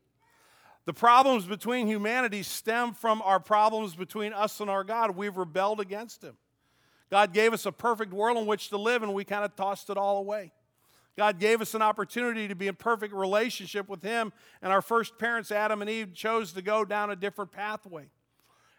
The 0.85 0.93
problems 0.93 1.45
between 1.45 1.87
humanity 1.87 2.43
stem 2.43 2.93
from 2.93 3.21
our 3.21 3.39
problems 3.39 3.95
between 3.95 4.33
us 4.33 4.59
and 4.59 4.69
our 4.69 4.83
God. 4.83 5.15
We've 5.15 5.37
rebelled 5.37 5.79
against 5.79 6.23
Him. 6.23 6.37
God 7.11 7.33
gave 7.33 7.53
us 7.53 7.65
a 7.65 7.71
perfect 7.71 8.13
world 8.13 8.37
in 8.37 8.45
which 8.45 8.69
to 8.69 8.77
live, 8.77 9.03
and 9.03 9.13
we 9.13 9.23
kind 9.23 9.45
of 9.45 9.55
tossed 9.55 9.89
it 9.89 9.97
all 9.97 10.17
away. 10.17 10.51
God 11.17 11.39
gave 11.39 11.61
us 11.61 11.75
an 11.75 11.81
opportunity 11.81 12.47
to 12.47 12.55
be 12.55 12.67
in 12.67 12.75
perfect 12.75 13.13
relationship 13.13 13.89
with 13.89 14.01
Him, 14.01 14.33
and 14.61 14.71
our 14.71 14.81
first 14.81 15.19
parents, 15.19 15.51
Adam 15.51 15.81
and 15.81 15.89
Eve, 15.89 16.13
chose 16.13 16.53
to 16.53 16.61
go 16.61 16.85
down 16.85 17.11
a 17.11 17.15
different 17.15 17.51
pathway. 17.51 18.07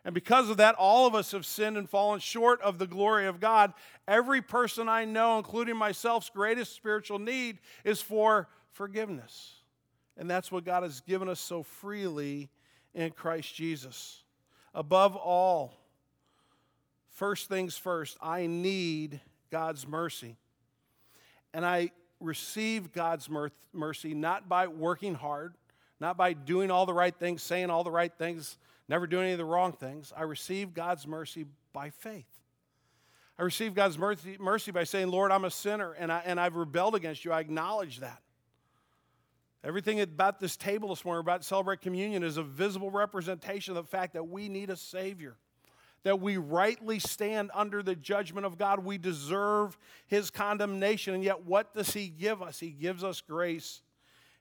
And 0.04 0.14
because 0.14 0.50
of 0.50 0.56
that, 0.56 0.74
all 0.74 1.06
of 1.06 1.14
us 1.14 1.30
have 1.30 1.46
sinned 1.46 1.76
and 1.76 1.88
fallen 1.88 2.18
short 2.18 2.60
of 2.62 2.78
the 2.78 2.88
glory 2.88 3.26
of 3.26 3.38
God. 3.38 3.72
Every 4.08 4.42
person 4.42 4.88
I 4.88 5.04
know, 5.04 5.36
including 5.38 5.76
myself's 5.76 6.28
greatest 6.28 6.74
spiritual 6.74 7.20
need, 7.20 7.58
is 7.84 8.00
for 8.02 8.48
forgiveness. 8.72 9.61
And 10.16 10.30
that's 10.30 10.52
what 10.52 10.64
God 10.64 10.82
has 10.82 11.00
given 11.00 11.28
us 11.28 11.40
so 11.40 11.62
freely 11.62 12.50
in 12.94 13.10
Christ 13.12 13.54
Jesus. 13.54 14.22
Above 14.74 15.16
all, 15.16 15.74
first 17.10 17.48
things 17.48 17.76
first, 17.76 18.16
I 18.20 18.46
need 18.46 19.20
God's 19.50 19.86
mercy. 19.86 20.36
And 21.54 21.64
I 21.64 21.90
receive 22.20 22.92
God's 22.92 23.28
mercy 23.72 24.14
not 24.14 24.48
by 24.48 24.66
working 24.66 25.14
hard, 25.14 25.54
not 26.00 26.16
by 26.16 26.32
doing 26.32 26.70
all 26.70 26.86
the 26.86 26.94
right 26.94 27.14
things, 27.14 27.42
saying 27.42 27.70
all 27.70 27.84
the 27.84 27.90
right 27.90 28.12
things, 28.12 28.58
never 28.88 29.06
doing 29.06 29.24
any 29.24 29.32
of 29.32 29.38
the 29.38 29.44
wrong 29.44 29.72
things. 29.72 30.12
I 30.16 30.22
receive 30.22 30.74
God's 30.74 31.06
mercy 31.06 31.46
by 31.72 31.90
faith. 31.90 32.26
I 33.38 33.42
receive 33.42 33.74
God's 33.74 33.98
mercy, 33.98 34.36
mercy 34.38 34.70
by 34.70 34.84
saying, 34.84 35.08
Lord, 35.08 35.32
I'm 35.32 35.44
a 35.44 35.50
sinner 35.50 35.92
and, 35.92 36.12
I, 36.12 36.22
and 36.24 36.38
I've 36.38 36.56
rebelled 36.56 36.94
against 36.94 37.24
you. 37.24 37.32
I 37.32 37.40
acknowledge 37.40 38.00
that. 38.00 38.22
Everything 39.64 40.00
about 40.00 40.40
this 40.40 40.56
table 40.56 40.88
this 40.88 41.04
morning, 41.04 41.20
about 41.20 41.44
celebrate 41.44 41.80
communion, 41.80 42.24
is 42.24 42.36
a 42.36 42.42
visible 42.42 42.90
representation 42.90 43.76
of 43.76 43.84
the 43.84 43.90
fact 43.90 44.14
that 44.14 44.28
we 44.28 44.48
need 44.48 44.70
a 44.70 44.76
Savior, 44.76 45.36
that 46.02 46.20
we 46.20 46.36
rightly 46.36 46.98
stand 46.98 47.50
under 47.54 47.80
the 47.80 47.94
judgment 47.94 48.44
of 48.44 48.58
God. 48.58 48.80
We 48.80 48.98
deserve 48.98 49.78
His 50.06 50.30
condemnation, 50.30 51.14
and 51.14 51.22
yet 51.22 51.44
what 51.44 51.74
does 51.74 51.92
He 51.94 52.08
give 52.08 52.42
us? 52.42 52.58
He 52.58 52.70
gives 52.70 53.04
us 53.04 53.20
grace 53.20 53.82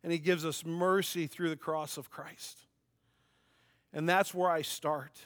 and 0.03 0.11
He 0.11 0.17
gives 0.17 0.43
us 0.43 0.65
mercy 0.65 1.27
through 1.27 1.49
the 1.49 1.55
cross 1.55 1.97
of 1.97 2.09
Christ. 2.09 2.65
And 3.93 4.09
that's 4.09 4.33
where 4.33 4.49
I 4.49 4.63
start. 4.63 5.19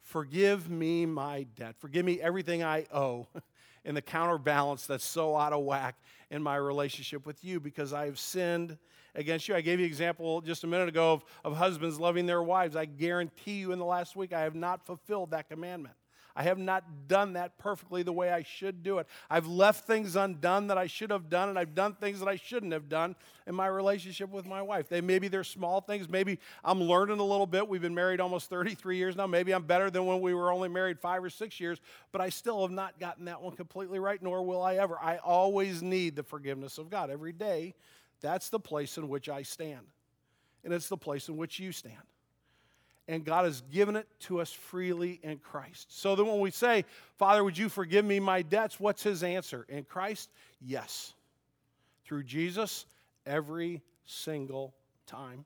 Forgive 0.00 0.70
me 0.70 1.04
my 1.04 1.44
debt. 1.56 1.74
Forgive 1.78 2.04
me 2.04 2.20
everything 2.20 2.62
I 2.62 2.86
owe 2.92 3.28
in 3.84 3.94
the 3.94 4.02
counterbalance 4.02 4.86
that's 4.86 5.04
so 5.04 5.36
out 5.36 5.52
of 5.52 5.64
whack 5.64 5.96
in 6.30 6.42
my 6.42 6.56
relationship 6.56 7.26
with 7.26 7.44
you 7.44 7.60
because 7.60 7.92
I 7.92 8.06
have 8.06 8.18
sinned 8.18 8.78
against 9.14 9.48
you. 9.48 9.54
I 9.54 9.60
gave 9.60 9.78
you 9.78 9.84
an 9.84 9.90
example 9.90 10.40
just 10.40 10.64
a 10.64 10.66
minute 10.66 10.88
ago 10.88 11.12
of, 11.12 11.24
of 11.44 11.56
husbands 11.56 11.98
loving 11.98 12.26
their 12.26 12.42
wives. 12.42 12.76
I 12.76 12.84
guarantee 12.84 13.58
you 13.58 13.72
in 13.72 13.78
the 13.78 13.84
last 13.84 14.16
week 14.16 14.32
I 14.32 14.40
have 14.42 14.54
not 14.54 14.84
fulfilled 14.84 15.30
that 15.32 15.48
commandment. 15.48 15.94
I 16.34 16.44
have 16.44 16.58
not 16.58 17.08
done 17.08 17.34
that 17.34 17.58
perfectly 17.58 18.02
the 18.02 18.12
way 18.12 18.30
I 18.30 18.42
should 18.42 18.82
do 18.82 18.98
it. 18.98 19.06
I've 19.28 19.46
left 19.46 19.86
things 19.86 20.16
undone 20.16 20.68
that 20.68 20.78
I 20.78 20.86
should 20.86 21.10
have 21.10 21.28
done, 21.28 21.48
and 21.48 21.58
I've 21.58 21.74
done 21.74 21.94
things 21.94 22.20
that 22.20 22.28
I 22.28 22.36
shouldn't 22.36 22.72
have 22.72 22.88
done 22.88 23.16
in 23.46 23.54
my 23.54 23.66
relationship 23.66 24.30
with 24.30 24.46
my 24.46 24.62
wife. 24.62 24.88
They 24.88 25.00
maybe 25.00 25.28
they're 25.28 25.44
small 25.44 25.80
things. 25.80 26.08
Maybe 26.08 26.38
I'm 26.64 26.80
learning 26.80 27.18
a 27.18 27.24
little 27.24 27.46
bit. 27.46 27.68
We've 27.68 27.82
been 27.82 27.94
married 27.94 28.20
almost 28.20 28.48
33 28.48 28.96
years 28.96 29.16
now. 29.16 29.26
Maybe 29.26 29.52
I'm 29.52 29.64
better 29.64 29.90
than 29.90 30.06
when 30.06 30.20
we 30.20 30.32
were 30.34 30.50
only 30.50 30.68
married 30.68 30.98
five 30.98 31.22
or 31.22 31.30
six 31.30 31.60
years, 31.60 31.80
but 32.12 32.20
I 32.20 32.30
still 32.30 32.62
have 32.62 32.70
not 32.70 32.98
gotten 32.98 33.26
that 33.26 33.42
one 33.42 33.54
completely 33.54 33.98
right, 33.98 34.22
nor 34.22 34.42
will 34.42 34.62
I 34.62 34.76
ever. 34.76 34.98
I 35.00 35.18
always 35.18 35.82
need 35.82 36.16
the 36.16 36.22
forgiveness 36.22 36.78
of 36.78 36.88
God 36.88 37.10
every 37.10 37.32
day. 37.32 37.74
That's 38.22 38.48
the 38.48 38.60
place 38.60 38.96
in 38.96 39.08
which 39.08 39.28
I 39.28 39.42
stand. 39.42 39.86
And 40.64 40.72
it's 40.72 40.88
the 40.88 40.96
place 40.96 41.28
in 41.28 41.36
which 41.36 41.58
you 41.58 41.72
stand 41.72 42.02
and 43.08 43.24
God 43.24 43.44
has 43.44 43.62
given 43.72 43.96
it 43.96 44.06
to 44.20 44.40
us 44.40 44.52
freely 44.52 45.20
in 45.22 45.38
Christ. 45.38 46.00
So 46.00 46.14
that 46.14 46.24
when 46.24 46.40
we 46.40 46.50
say, 46.50 46.84
Father, 47.18 47.42
would 47.42 47.58
you 47.58 47.68
forgive 47.68 48.04
me 48.04 48.20
my 48.20 48.42
debts? 48.42 48.78
What's 48.78 49.02
his 49.02 49.22
answer? 49.22 49.66
In 49.68 49.84
Christ, 49.84 50.30
yes. 50.60 51.14
Through 52.04 52.24
Jesus, 52.24 52.86
every 53.26 53.82
single 54.04 54.74
time, 55.06 55.44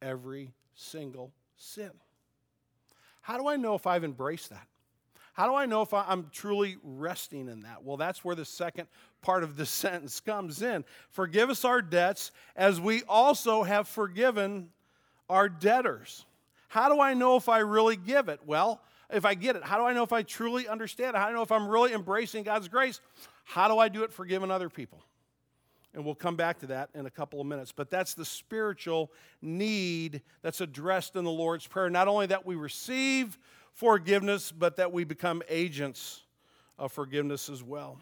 every 0.00 0.52
single 0.74 1.32
sin. 1.56 1.90
How 3.22 3.38
do 3.38 3.46
I 3.46 3.56
know 3.56 3.74
if 3.74 3.86
I've 3.86 4.04
embraced 4.04 4.50
that? 4.50 4.66
How 5.32 5.46
do 5.46 5.54
I 5.54 5.64
know 5.64 5.80
if 5.80 5.94
I'm 5.94 6.26
truly 6.30 6.76
resting 6.82 7.48
in 7.48 7.62
that? 7.62 7.82
Well, 7.82 7.96
that's 7.96 8.22
where 8.22 8.34
the 8.34 8.44
second 8.44 8.88
part 9.22 9.42
of 9.42 9.56
the 9.56 9.66
sentence 9.66 10.20
comes 10.20 10.62
in. 10.62 10.84
Forgive 11.10 11.50
us 11.50 11.64
our 11.64 11.80
debts 11.80 12.32
as 12.54 12.80
we 12.80 13.02
also 13.08 13.62
have 13.62 13.88
forgiven 13.88 14.68
our 15.30 15.48
debtors. 15.48 16.26
How 16.68 16.92
do 16.92 17.00
I 17.00 17.14
know 17.14 17.36
if 17.36 17.48
I 17.48 17.58
really 17.58 17.96
give 17.96 18.28
it? 18.28 18.40
Well, 18.44 18.80
if 19.10 19.24
I 19.24 19.34
get 19.34 19.56
it, 19.56 19.62
how 19.62 19.78
do 19.78 19.84
I 19.84 19.92
know 19.92 20.02
if 20.02 20.12
I 20.12 20.22
truly 20.22 20.66
understand 20.68 21.16
it? 21.16 21.18
How 21.18 21.26
do 21.26 21.32
I 21.32 21.34
know 21.34 21.42
if 21.42 21.52
I'm 21.52 21.68
really 21.68 21.92
embracing 21.92 22.44
God's 22.44 22.68
grace? 22.68 23.00
How 23.44 23.68
do 23.68 23.78
I 23.78 23.88
do 23.88 24.04
it 24.04 24.12
forgiving 24.12 24.50
other 24.50 24.68
people? 24.68 25.02
And 25.94 26.04
we'll 26.04 26.14
come 26.14 26.36
back 26.36 26.58
to 26.60 26.66
that 26.68 26.88
in 26.94 27.04
a 27.04 27.10
couple 27.10 27.40
of 27.40 27.46
minutes. 27.46 27.72
But 27.72 27.90
that's 27.90 28.14
the 28.14 28.24
spiritual 28.24 29.12
need 29.42 30.22
that's 30.40 30.62
addressed 30.62 31.16
in 31.16 31.24
the 31.24 31.30
Lord's 31.30 31.66
Prayer. 31.66 31.90
Not 31.90 32.08
only 32.08 32.26
that 32.26 32.46
we 32.46 32.54
receive 32.54 33.38
forgiveness, 33.74 34.50
but 34.50 34.76
that 34.76 34.92
we 34.92 35.04
become 35.04 35.42
agents 35.48 36.22
of 36.78 36.92
forgiveness 36.92 37.50
as 37.50 37.62
well. 37.62 38.00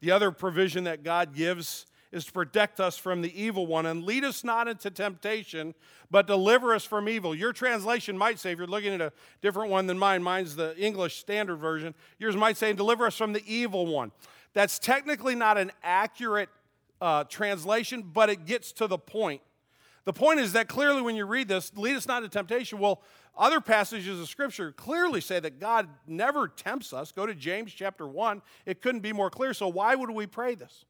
The 0.00 0.10
other 0.10 0.30
provision 0.30 0.84
that 0.84 1.02
God 1.02 1.34
gives 1.34 1.86
is 2.12 2.24
to 2.26 2.32
protect 2.32 2.80
us 2.80 2.96
from 2.96 3.20
the 3.20 3.42
evil 3.42 3.66
one 3.66 3.86
and 3.86 4.04
lead 4.04 4.24
us 4.24 4.44
not 4.44 4.68
into 4.68 4.90
temptation, 4.90 5.74
but 6.10 6.26
deliver 6.26 6.74
us 6.74 6.84
from 6.84 7.08
evil. 7.08 7.34
Your 7.34 7.52
translation 7.52 8.16
might 8.16 8.38
say, 8.38 8.52
if 8.52 8.58
you're 8.58 8.66
looking 8.66 8.94
at 8.94 9.00
a 9.00 9.12
different 9.42 9.70
one 9.70 9.86
than 9.86 9.98
mine, 9.98 10.22
mine's 10.22 10.56
the 10.56 10.76
English 10.78 11.16
Standard 11.16 11.56
Version, 11.56 11.94
yours 12.18 12.36
might 12.36 12.56
say, 12.56 12.72
deliver 12.72 13.06
us 13.06 13.16
from 13.16 13.32
the 13.32 13.42
evil 13.46 13.86
one. 13.86 14.12
That's 14.54 14.78
technically 14.78 15.34
not 15.34 15.58
an 15.58 15.72
accurate 15.82 16.48
uh, 17.00 17.24
translation, 17.24 18.02
but 18.02 18.30
it 18.30 18.46
gets 18.46 18.72
to 18.72 18.86
the 18.86 18.98
point. 18.98 19.42
The 20.06 20.12
point 20.12 20.38
is 20.38 20.52
that 20.52 20.68
clearly 20.68 21.02
when 21.02 21.16
you 21.16 21.26
read 21.26 21.48
this, 21.48 21.72
lead 21.76 21.96
us 21.96 22.06
not 22.06 22.22
into 22.22 22.32
temptation, 22.32 22.78
well, 22.78 23.02
other 23.36 23.60
passages 23.60 24.20
of 24.20 24.28
Scripture 24.28 24.70
clearly 24.72 25.20
say 25.20 25.40
that 25.40 25.58
God 25.58 25.88
never 26.06 26.48
tempts 26.48 26.92
us. 26.92 27.10
Go 27.12 27.26
to 27.26 27.34
James 27.34 27.72
chapter 27.72 28.06
1. 28.06 28.40
It 28.64 28.80
couldn't 28.80 29.00
be 29.00 29.12
more 29.12 29.30
clear. 29.30 29.52
So 29.52 29.66
why 29.66 29.96
would 29.96 30.10
we 30.10 30.26
pray 30.26 30.54
this? 30.54 30.84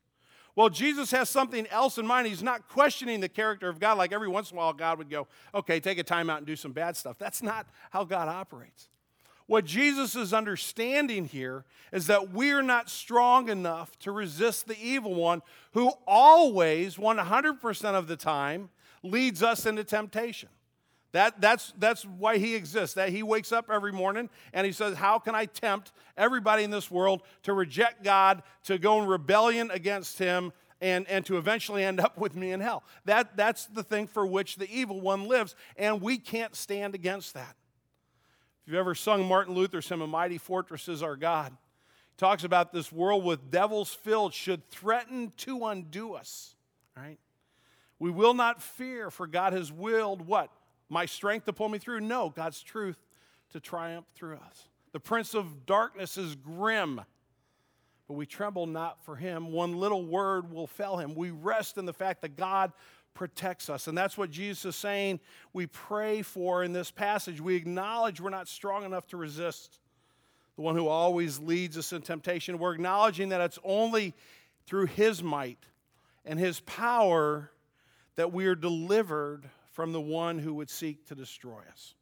Well, 0.54 0.68
Jesus 0.68 1.10
has 1.10 1.30
something 1.30 1.66
else 1.68 1.96
in 1.98 2.06
mind. 2.06 2.28
He's 2.28 2.42
not 2.42 2.68
questioning 2.68 3.20
the 3.20 3.28
character 3.28 3.68
of 3.68 3.80
God 3.80 3.96
like 3.96 4.12
every 4.12 4.28
once 4.28 4.50
in 4.50 4.56
a 4.56 4.58
while 4.58 4.72
God 4.74 4.98
would 4.98 5.10
go, 5.10 5.28
okay, 5.54 5.80
take 5.80 5.98
a 5.98 6.04
time 6.04 6.28
out 6.28 6.38
and 6.38 6.46
do 6.46 6.56
some 6.56 6.72
bad 6.72 6.94
stuff. 6.96 7.16
That's 7.18 7.42
not 7.42 7.66
how 7.90 8.04
God 8.04 8.28
operates. 8.28 8.90
What 9.46 9.64
Jesus 9.64 10.14
is 10.14 10.34
understanding 10.34 11.24
here 11.24 11.64
is 11.92 12.06
that 12.08 12.32
we're 12.32 12.62
not 12.62 12.90
strong 12.90 13.48
enough 13.48 13.98
to 14.00 14.12
resist 14.12 14.66
the 14.66 14.76
evil 14.80 15.14
one 15.14 15.40
who 15.72 15.92
always, 16.06 16.96
100% 16.96 17.94
of 17.94 18.08
the 18.08 18.16
time, 18.16 18.70
leads 19.10 19.42
us 19.42 19.66
into 19.66 19.84
temptation. 19.84 20.48
That, 21.12 21.40
that's, 21.40 21.72
that's 21.78 22.04
why 22.04 22.36
he 22.36 22.54
exists. 22.54 22.94
That 22.94 23.08
he 23.08 23.22
wakes 23.22 23.50
up 23.50 23.70
every 23.70 23.92
morning 23.92 24.28
and 24.52 24.66
he 24.66 24.72
says, 24.72 24.96
How 24.96 25.18
can 25.18 25.34
I 25.34 25.46
tempt 25.46 25.92
everybody 26.16 26.62
in 26.62 26.70
this 26.70 26.90
world 26.90 27.22
to 27.44 27.54
reject 27.54 28.04
God, 28.04 28.42
to 28.64 28.76
go 28.76 29.00
in 29.00 29.08
rebellion 29.08 29.70
against 29.70 30.18
him, 30.18 30.52
and, 30.78 31.08
and 31.08 31.24
to 31.24 31.38
eventually 31.38 31.82
end 31.82 32.00
up 32.00 32.18
with 32.18 32.36
me 32.36 32.52
in 32.52 32.60
hell? 32.60 32.82
That, 33.06 33.34
that's 33.34 33.64
the 33.64 33.82
thing 33.82 34.08
for 34.08 34.26
which 34.26 34.56
the 34.56 34.70
evil 34.70 35.00
one 35.00 35.26
lives, 35.26 35.54
and 35.78 36.02
we 36.02 36.18
can't 36.18 36.54
stand 36.54 36.94
against 36.94 37.32
that. 37.32 37.56
If 38.66 38.72
you've 38.72 38.80
ever 38.80 38.94
sung 38.94 39.24
Martin 39.24 39.54
Luther's 39.54 39.88
hymn, 39.88 40.02
A 40.02 40.06
Mighty 40.06 40.36
Fortress 40.36 40.86
is 40.86 41.02
Our 41.02 41.16
God, 41.16 41.50
he 41.50 42.16
talks 42.18 42.44
about 42.44 42.72
this 42.74 42.92
world 42.92 43.24
with 43.24 43.50
devils 43.50 43.94
filled 43.94 44.34
should 44.34 44.68
threaten 44.68 45.32
to 45.38 45.64
undo 45.64 46.14
us, 46.14 46.56
right? 46.94 47.18
We 47.98 48.10
will 48.10 48.34
not 48.34 48.62
fear, 48.62 49.10
for 49.10 49.26
God 49.26 49.52
has 49.52 49.72
willed 49.72 50.26
what? 50.26 50.50
my 50.88 51.06
strength 51.06 51.46
to 51.46 51.52
pull 51.52 51.68
me 51.68 51.78
through. 51.78 52.00
No, 52.00 52.30
God's 52.30 52.62
truth 52.62 52.98
to 53.52 53.60
triumph 53.60 54.06
through 54.14 54.36
us. 54.36 54.68
The 54.92 55.00
prince 55.00 55.34
of 55.34 55.66
darkness 55.66 56.16
is 56.16 56.34
grim, 56.34 57.00
but 58.08 58.14
we 58.14 58.26
tremble 58.26 58.66
not 58.66 59.04
for 59.04 59.16
him. 59.16 59.52
One 59.52 59.76
little 59.76 60.04
word 60.04 60.52
will 60.52 60.66
fell 60.66 60.96
him. 60.96 61.14
We 61.14 61.30
rest 61.30 61.76
in 61.76 61.86
the 61.86 61.92
fact 61.92 62.22
that 62.22 62.36
God 62.36 62.72
protects 63.14 63.68
us. 63.68 63.88
And 63.88 63.96
that's 63.96 64.16
what 64.16 64.30
Jesus 64.30 64.64
is 64.64 64.76
saying 64.76 65.20
we 65.52 65.66
pray 65.66 66.22
for 66.22 66.62
in 66.62 66.72
this 66.72 66.90
passage. 66.90 67.40
We 67.40 67.56
acknowledge 67.56 68.20
we're 68.20 68.30
not 68.30 68.48
strong 68.48 68.84
enough 68.84 69.06
to 69.08 69.16
resist 69.16 69.80
the 70.54 70.62
one 70.62 70.76
who 70.76 70.88
always 70.88 71.38
leads 71.38 71.76
us 71.76 71.92
in 71.92 72.02
temptation. 72.02 72.58
We're 72.58 72.74
acknowledging 72.74 73.30
that 73.30 73.40
it's 73.40 73.58
only 73.64 74.14
through 74.66 74.86
his 74.86 75.22
might 75.22 75.58
and 76.24 76.38
his 76.38 76.60
power 76.60 77.50
that 78.16 78.32
we 78.32 78.46
are 78.46 78.54
delivered 78.54 79.48
from 79.72 79.92
the 79.92 80.00
one 80.00 80.38
who 80.38 80.54
would 80.54 80.70
seek 80.70 81.06
to 81.06 81.14
destroy 81.14 81.60
us. 81.70 81.94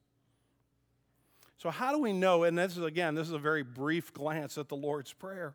So, 1.58 1.70
how 1.70 1.92
do 1.92 1.98
we 1.98 2.12
know? 2.12 2.44
And 2.44 2.56
this 2.56 2.76
is, 2.76 2.84
again, 2.84 3.14
this 3.14 3.26
is 3.26 3.32
a 3.32 3.38
very 3.38 3.62
brief 3.62 4.12
glance 4.12 4.58
at 4.58 4.68
the 4.68 4.76
Lord's 4.76 5.12
Prayer. 5.12 5.54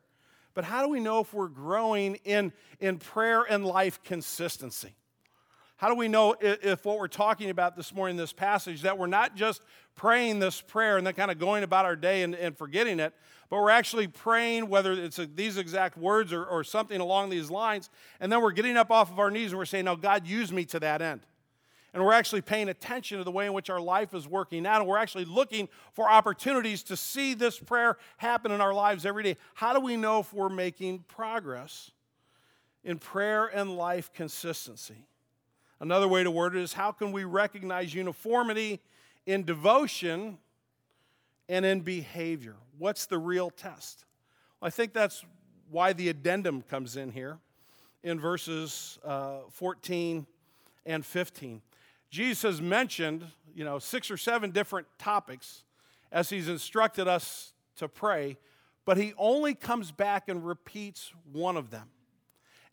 But 0.54 0.64
how 0.64 0.82
do 0.82 0.88
we 0.88 1.00
know 1.00 1.20
if 1.20 1.32
we're 1.32 1.48
growing 1.48 2.16
in, 2.24 2.52
in 2.80 2.98
prayer 2.98 3.42
and 3.42 3.64
life 3.64 4.02
consistency? 4.02 4.94
How 5.76 5.88
do 5.88 5.94
we 5.94 6.08
know 6.08 6.34
if, 6.40 6.64
if 6.64 6.84
what 6.84 6.98
we're 6.98 7.08
talking 7.08 7.48
about 7.48 7.76
this 7.76 7.94
morning, 7.94 8.16
this 8.16 8.32
passage, 8.32 8.82
that 8.82 8.98
we're 8.98 9.06
not 9.06 9.36
just 9.36 9.62
praying 9.94 10.40
this 10.40 10.60
prayer 10.60 10.98
and 10.98 11.06
then 11.06 11.14
kind 11.14 11.30
of 11.30 11.38
going 11.38 11.62
about 11.62 11.84
our 11.84 11.96
day 11.96 12.22
and, 12.22 12.34
and 12.34 12.58
forgetting 12.58 13.00
it, 13.00 13.14
but 13.50 13.58
we're 13.58 13.70
actually 13.70 14.06
praying, 14.06 14.68
whether 14.68 14.92
it's 14.92 15.18
a, 15.18 15.26
these 15.26 15.58
exact 15.58 15.98
words 15.98 16.32
or, 16.32 16.44
or 16.44 16.64
something 16.64 17.00
along 17.00 17.28
these 17.30 17.50
lines, 17.50 17.90
and 18.20 18.32
then 18.32 18.40
we're 18.40 18.52
getting 18.52 18.76
up 18.76 18.90
off 18.90 19.10
of 19.10 19.18
our 19.18 19.30
knees 19.30 19.50
and 19.50 19.58
we're 19.58 19.66
saying, 19.66 19.84
No, 19.84 19.96
God, 19.96 20.26
use 20.26 20.52
me 20.52 20.64
to 20.66 20.80
that 20.80 21.02
end 21.02 21.20
and 21.92 22.04
we're 22.04 22.12
actually 22.12 22.40
paying 22.40 22.68
attention 22.68 23.18
to 23.18 23.24
the 23.24 23.30
way 23.30 23.46
in 23.46 23.52
which 23.52 23.68
our 23.68 23.80
life 23.80 24.14
is 24.14 24.28
working 24.28 24.66
out, 24.66 24.80
and 24.80 24.88
we're 24.88 24.98
actually 24.98 25.24
looking 25.24 25.68
for 25.92 26.08
opportunities 26.08 26.82
to 26.84 26.96
see 26.96 27.34
this 27.34 27.58
prayer 27.58 27.98
happen 28.16 28.52
in 28.52 28.60
our 28.60 28.72
lives 28.72 29.04
every 29.04 29.22
day. 29.22 29.36
How 29.54 29.72
do 29.72 29.80
we 29.80 29.96
know 29.96 30.20
if 30.20 30.32
we're 30.32 30.48
making 30.48 31.04
progress 31.08 31.90
in 32.84 32.98
prayer 32.98 33.46
and 33.46 33.76
life 33.76 34.12
consistency? 34.12 35.06
Another 35.80 36.06
way 36.06 36.22
to 36.22 36.30
word 36.30 36.54
it 36.54 36.62
is 36.62 36.74
how 36.74 36.92
can 36.92 37.10
we 37.10 37.24
recognize 37.24 37.94
uniformity 37.94 38.80
in 39.26 39.44
devotion 39.44 40.38
and 41.48 41.64
in 41.64 41.80
behavior? 41.80 42.56
What's 42.80 43.04
the 43.04 43.18
real 43.18 43.50
test? 43.50 44.06
Well, 44.58 44.68
I 44.68 44.70
think 44.70 44.94
that's 44.94 45.22
why 45.70 45.92
the 45.92 46.08
addendum 46.08 46.62
comes 46.62 46.96
in 46.96 47.12
here 47.12 47.36
in 48.02 48.18
verses 48.18 48.98
uh, 49.04 49.40
14 49.50 50.26
and 50.86 51.04
15. 51.04 51.60
Jesus 52.08 52.40
has 52.40 52.62
mentioned, 52.62 53.26
you 53.54 53.66
know, 53.66 53.78
six 53.78 54.10
or 54.10 54.16
seven 54.16 54.50
different 54.50 54.86
topics 54.98 55.64
as 56.10 56.30
he's 56.30 56.48
instructed 56.48 57.06
us 57.06 57.52
to 57.76 57.86
pray, 57.86 58.38
but 58.86 58.96
he 58.96 59.12
only 59.18 59.52
comes 59.52 59.92
back 59.92 60.30
and 60.30 60.46
repeats 60.46 61.12
one 61.30 61.58
of 61.58 61.68
them. 61.68 61.90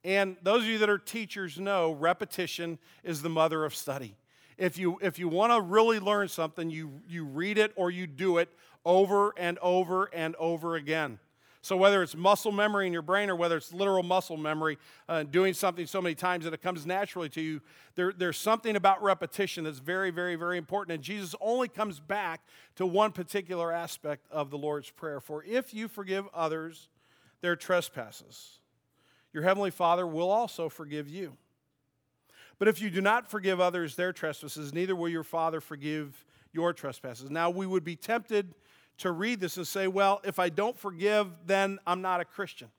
And 0.06 0.38
those 0.42 0.62
of 0.62 0.70
you 0.70 0.78
that 0.78 0.90
are 0.90 0.98
teachers 0.98 1.60
know 1.60 1.92
repetition 1.92 2.80
is 3.04 3.24
the 3.24 3.30
mother 3.30 3.66
of 3.66 3.76
study. 3.76 4.16
If 4.58 4.78
you, 4.78 5.00
if 5.02 5.20
you 5.20 5.28
want 5.28 5.52
to 5.52 5.60
really 5.60 6.00
learn 6.00 6.30
something, 6.30 6.70
you, 6.70 7.02
you 7.10 7.26
read 7.26 7.58
it 7.58 7.74
or 7.76 7.92
you 7.92 8.08
do 8.08 8.38
it 8.38 8.48
over 8.88 9.34
and 9.38 9.60
over 9.60 10.06
and 10.14 10.34
over 10.38 10.78
again. 10.78 11.20
So, 11.62 11.76
whether 11.76 12.02
it's 12.02 12.16
muscle 12.16 12.54
memory 12.54 12.88
in 12.88 12.94
your 12.94 13.02
brain 13.02 13.30
or 13.30 13.36
whether 13.36 13.58
it's 13.58 13.74
literal 13.74 14.02
muscle 14.02 14.38
memory, 14.38 14.78
uh, 15.10 15.24
doing 15.24 15.54
something 15.54 15.86
so 15.86 16.02
many 16.02 16.16
times 16.16 16.46
that 16.46 16.54
it 16.54 16.62
comes 16.62 16.86
naturally 16.86 17.28
to 17.30 17.42
you, 17.42 17.62
there, 17.96 18.14
there's 18.16 18.38
something 18.38 18.78
about 18.78 19.04
repetition 19.04 19.66
that's 19.66 19.80
very, 19.80 20.10
very, 20.10 20.38
very 20.38 20.58
important. 20.58 20.96
And 20.96 21.04
Jesus 21.04 21.36
only 21.42 21.68
comes 21.68 22.00
back 22.00 22.42
to 22.78 22.86
one 22.86 23.12
particular 23.12 23.74
aspect 23.74 24.26
of 24.32 24.50
the 24.50 24.58
Lord's 24.58 24.90
Prayer. 24.90 25.20
For 25.20 25.44
if 25.44 25.74
you 25.74 25.90
forgive 25.90 26.26
others 26.34 26.88
their 27.42 27.58
trespasses, 27.58 28.60
your 29.34 29.44
heavenly 29.44 29.72
Father 29.72 30.08
will 30.08 30.32
also 30.32 30.70
forgive 30.70 31.10
you. 31.10 31.36
But 32.60 32.70
if 32.70 32.82
you 32.82 32.90
do 32.90 33.02
not 33.02 33.30
forgive 33.30 33.60
others 33.60 33.96
their 33.96 34.14
trespasses, 34.14 34.74
neither 34.74 34.96
will 34.96 35.10
your 35.10 35.26
Father 35.26 35.60
forgive 35.60 36.24
your 36.54 36.72
trespasses. 36.72 37.30
Now, 37.30 37.50
we 37.50 37.68
would 37.68 37.84
be 37.84 37.98
tempted 37.98 38.54
to 39.00 39.12
read 39.12 39.40
this 39.40 39.58
and 39.58 39.68
say, 39.68 39.88
well, 39.88 40.22
if 40.24 40.40
I 40.40 40.50
don't 40.50 40.78
forgive, 40.78 41.28
then 41.46 41.80
I'm 41.86 42.02
not 42.02 42.20
a 42.20 42.26
Christian. 42.26 42.70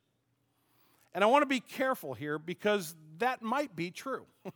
And 1.14 1.24
I 1.24 1.26
want 1.26 1.42
to 1.42 1.46
be 1.46 1.60
careful 1.60 2.14
here 2.14 2.38
because 2.38 2.94
that 3.18 3.42
might 3.42 3.74
be 3.74 3.90
true. 3.90 4.26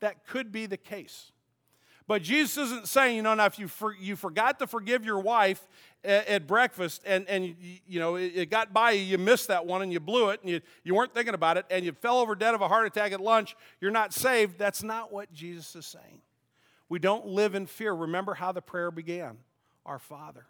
that 0.00 0.26
could 0.26 0.52
be 0.52 0.66
the 0.66 0.76
case. 0.76 1.32
But 2.06 2.22
Jesus 2.22 2.58
isn't 2.58 2.88
saying, 2.88 3.16
you 3.16 3.22
know, 3.22 3.32
now 3.34 3.46
if 3.46 3.58
you, 3.58 3.66
for, 3.66 3.94
you 3.94 4.14
forgot 4.14 4.58
to 4.58 4.66
forgive 4.66 5.06
your 5.06 5.18
wife 5.18 5.66
at, 6.04 6.28
at 6.28 6.46
breakfast 6.46 7.02
and, 7.06 7.26
and 7.28 7.56
you, 7.86 7.98
know, 7.98 8.16
it, 8.16 8.32
it, 8.34 8.50
got 8.50 8.74
by 8.74 8.90
you, 8.90 9.02
you 9.02 9.18
missed 9.18 9.48
that 9.48 9.64
one 9.64 9.80
and 9.80 9.90
you 9.90 10.00
blew 10.00 10.28
it 10.28 10.40
and 10.42 10.50
you, 10.50 10.60
you 10.82 10.94
weren't 10.94 11.14
thinking 11.14 11.32
about 11.32 11.56
it 11.56 11.64
and 11.70 11.82
you 11.82 11.92
fell 11.92 12.18
over 12.18 12.34
dead 12.34 12.54
of 12.54 12.60
a 12.60 12.68
heart 12.68 12.86
attack 12.86 13.12
at 13.12 13.20
lunch, 13.20 13.56
you're 13.80 13.90
not 13.90 14.12
saved. 14.12 14.58
That's 14.58 14.82
not 14.82 15.12
what 15.12 15.32
Jesus 15.32 15.74
is 15.74 15.86
saying. 15.86 16.20
We 16.90 16.98
don't 16.98 17.26
live 17.26 17.54
in 17.54 17.64
fear. 17.64 17.94
Remember 17.94 18.34
how 18.34 18.52
the 18.52 18.60
prayer 18.60 18.90
began 18.90 19.38
Our 19.86 19.98
Father. 19.98 20.44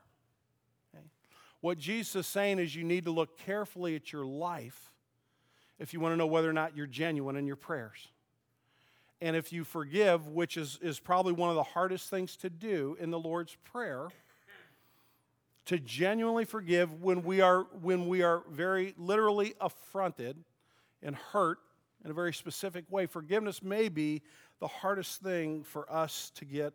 What 1.64 1.79
Jesus 1.79 2.14
is 2.14 2.27
saying 2.27 2.59
is 2.59 2.77
you 2.77 2.85
need 2.85 3.07
to 3.07 3.11
look 3.11 3.38
carefully 3.38 3.96
at 3.96 4.12
your 4.12 4.27
life 4.27 4.92
if 5.79 5.94
you 5.94 5.98
want 5.98 6.12
to 6.12 6.16
know 6.18 6.27
whether 6.27 6.50
or 6.50 6.53
not 6.53 6.77
you're 6.77 6.87
genuine 6.87 7.37
in 7.37 7.46
your 7.46 7.57
prayers. 7.57 8.09
And 9.22 9.35
if 9.35 9.50
you 9.50 9.64
forgive, 9.64 10.29
which 10.29 10.59
is, 10.59 10.79
is 10.83 11.00
probably 11.00 11.33
one 11.33 11.48
of 11.48 11.57
the 11.57 11.62
hardest 11.62 12.11
things 12.11 12.37
to 12.37 12.50
do 12.50 12.98
in 13.00 13.11
the 13.11 13.18
Lord's 13.18 13.57
Prayer, 13.64 14.09
to 15.64 15.79
genuinely 15.79 16.44
forgive 16.44 17.00
when 17.00 17.22
we 17.22 17.40
are, 17.40 17.62
when 17.81 18.09
we 18.09 18.20
are 18.20 18.42
very 18.50 18.92
literally 18.98 19.55
affronted 19.59 20.37
and 21.03 21.16
hurt 21.16 21.61
in 22.05 22.11
a 22.11 22.14
very 22.14 22.35
specific 22.35 22.85
way. 22.90 23.07
Forgiveness 23.07 23.62
may 23.62 23.88
be 23.88 24.20
the 24.61 24.68
hardest 24.68 25.22
thing 25.22 25.62
for 25.62 25.90
us 25.90 26.31
to 26.35 26.44
get 26.44 26.74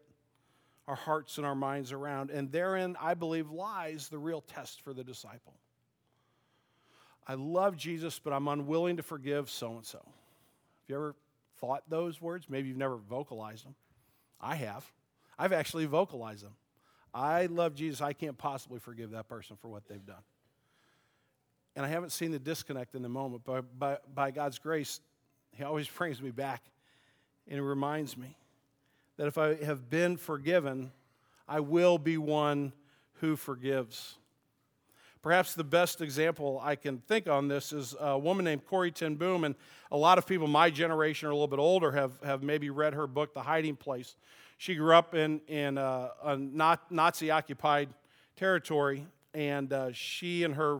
our 0.89 0.95
hearts 0.95 1.38
and 1.38 1.45
our 1.45 1.54
minds 1.54 1.91
around. 1.91 2.32
And 2.32 2.52
therein, 2.52 2.97
I 2.99 3.13
believe, 3.13 3.52
lies 3.52 4.10
the 4.10 4.17
real 4.17 4.41
test 4.41 4.82
for 4.82 4.91
the 4.91 5.04
disciple. 5.04 5.54
I 7.28 7.36
love 7.36 7.78
Jesus, 7.78 8.17
but 8.17 8.34
I'm 8.34 8.47
unwilling 8.47 8.97
to 8.97 9.04
forgive 9.04 9.52
so 9.52 9.73
and 9.75 9.86
so. 9.86 9.99
Have 9.99 10.88
you 10.88 10.95
ever 10.95 11.15
thought 11.60 11.84
those 11.89 12.19
words? 12.19 12.49
Maybe 12.49 12.69
you've 12.69 12.78
never 12.78 12.97
vocalized 12.97 13.65
them. 13.65 13.75
I 14.41 14.56
have. 14.56 14.91
I've 15.38 15.54
actually 15.54 15.86
vocalized 15.86 16.43
them. 16.43 16.56
I 17.13 17.45
love 17.45 17.75
Jesus. 17.75 18.02
I 18.02 18.13
can't 18.13 18.38
possibly 18.38 18.80
forgive 18.80 19.12
that 19.12 19.28
person 19.28 19.58
for 19.62 19.67
what 19.67 19.88
they've 19.88 20.06
done. 20.06 20.23
And 21.75 21.86
I 21.86 21.89
haven't 21.89 22.13
seen 22.13 22.32
the 22.32 22.39
disconnect 22.39 22.95
in 22.95 23.04
the 23.04 23.10
moment, 23.10 23.43
but 23.45 23.78
by, 23.78 23.99
by 24.12 24.32
God's 24.32 24.58
grace, 24.58 25.02
He 25.52 25.63
always 25.63 25.88
brings 25.97 26.19
me 26.19 26.32
back 26.32 26.63
and 27.47 27.56
he 27.56 27.62
reminds 27.62 28.17
me 28.17 28.38
that 29.19 29.27
if 29.27 29.38
I 29.38 29.55
have 29.55 29.89
been 29.89 30.15
forgiven, 30.15 30.93
I 31.45 31.60
will 31.60 31.97
be 31.97 32.17
one 32.17 32.71
who 33.15 33.36
forgives. 33.36 34.17
Perhaps 35.21 35.55
the 35.55 35.63
best 35.65 35.99
example 35.99 36.62
I 36.63 36.77
can 36.77 36.99
think 36.99 37.27
on 37.27 37.49
this 37.49 37.73
is 37.73 37.93
a 37.99 38.17
woman 38.17 38.45
named 38.45 38.65
Corrie 38.65 38.93
Ten 38.93 39.15
Boom, 39.15 39.43
and 39.43 39.55
a 39.91 39.97
lot 39.97 40.17
of 40.17 40.25
people 40.25 40.47
my 40.47 40.69
generation 40.69 41.27
or 41.27 41.32
a 41.32 41.34
little 41.34 41.49
bit 41.49 41.60
older 41.60 41.91
have, 41.91 42.13
have 42.23 42.43
maybe 42.43 42.69
read 42.69 42.93
her 42.93 43.08
book, 43.08 43.34
The 43.34 43.41
Hiding 43.41 43.75
Place. 43.75 44.15
She 44.58 44.75
grew 44.75 44.95
up 44.95 45.13
in, 45.13 45.41
in 45.49 45.77
a, 45.77 46.12
a 46.23 46.38
Nazi 46.89 47.29
occupied 47.29 47.89
territory, 48.38 49.05
and 49.34 49.73
uh, 49.73 49.91
she 49.91 50.45
and 50.45 50.55
her 50.55 50.79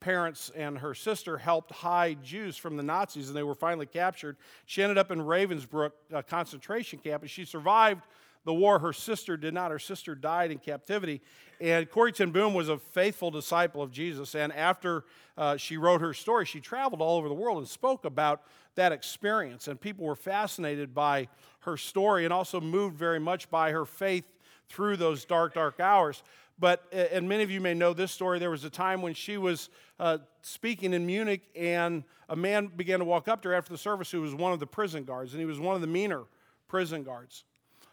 parents 0.00 0.50
and 0.54 0.78
her 0.78 0.94
sister 0.94 1.38
helped 1.38 1.72
hide 1.72 2.22
Jews 2.22 2.56
from 2.56 2.76
the 2.76 2.82
Nazis, 2.82 3.28
and 3.28 3.36
they 3.36 3.42
were 3.42 3.54
finally 3.54 3.86
captured. 3.86 4.36
She 4.66 4.82
ended 4.82 4.98
up 4.98 5.10
in 5.10 5.20
Ravensbrück 5.20 5.92
a 6.12 6.22
concentration 6.22 6.98
camp, 6.98 7.22
and 7.22 7.30
she 7.30 7.44
survived 7.44 8.02
the 8.44 8.54
war. 8.54 8.78
Her 8.78 8.92
sister 8.92 9.36
did 9.36 9.52
not. 9.52 9.70
Her 9.70 9.78
sister 9.78 10.14
died 10.14 10.50
in 10.50 10.58
captivity. 10.58 11.20
And 11.60 11.90
Corrie 11.90 12.12
Ten 12.12 12.30
Boom 12.30 12.54
was 12.54 12.68
a 12.68 12.78
faithful 12.78 13.30
disciple 13.30 13.82
of 13.82 13.90
Jesus. 13.90 14.34
And 14.34 14.52
after 14.52 15.04
uh, 15.36 15.56
she 15.56 15.76
wrote 15.76 16.00
her 16.00 16.14
story, 16.14 16.46
she 16.46 16.60
traveled 16.60 17.02
all 17.02 17.18
over 17.18 17.28
the 17.28 17.34
world 17.34 17.58
and 17.58 17.68
spoke 17.68 18.04
about 18.04 18.42
that 18.76 18.92
experience. 18.92 19.66
And 19.66 19.80
people 19.80 20.06
were 20.06 20.14
fascinated 20.14 20.94
by 20.94 21.28
her 21.60 21.76
story 21.76 22.24
and 22.24 22.32
also 22.32 22.60
moved 22.60 22.96
very 22.96 23.18
much 23.18 23.50
by 23.50 23.72
her 23.72 23.84
faith 23.84 24.24
through 24.68 24.96
those 24.96 25.24
dark, 25.24 25.54
dark 25.54 25.80
hours. 25.80 26.22
But, 26.58 26.84
and 26.92 27.28
many 27.28 27.42
of 27.42 27.50
you 27.50 27.60
may 27.60 27.74
know 27.74 27.92
this 27.92 28.12
story, 28.12 28.38
there 28.38 28.50
was 28.50 28.64
a 28.64 28.70
time 28.70 29.02
when 29.02 29.12
she 29.12 29.36
was 29.36 29.68
uh, 30.00 30.18
speaking 30.40 30.94
in 30.94 31.04
Munich, 31.04 31.42
and 31.54 32.02
a 32.28 32.36
man 32.36 32.68
began 32.68 32.98
to 33.00 33.04
walk 33.04 33.28
up 33.28 33.42
to 33.42 33.48
her 33.50 33.54
after 33.54 33.72
the 33.72 33.78
service 33.78 34.10
who 34.10 34.22
was 34.22 34.34
one 34.34 34.52
of 34.52 34.60
the 34.60 34.66
prison 34.66 35.04
guards, 35.04 35.32
and 35.32 35.40
he 35.40 35.46
was 35.46 35.60
one 35.60 35.74
of 35.74 35.82
the 35.82 35.86
meaner 35.86 36.24
prison 36.66 37.02
guards. 37.02 37.44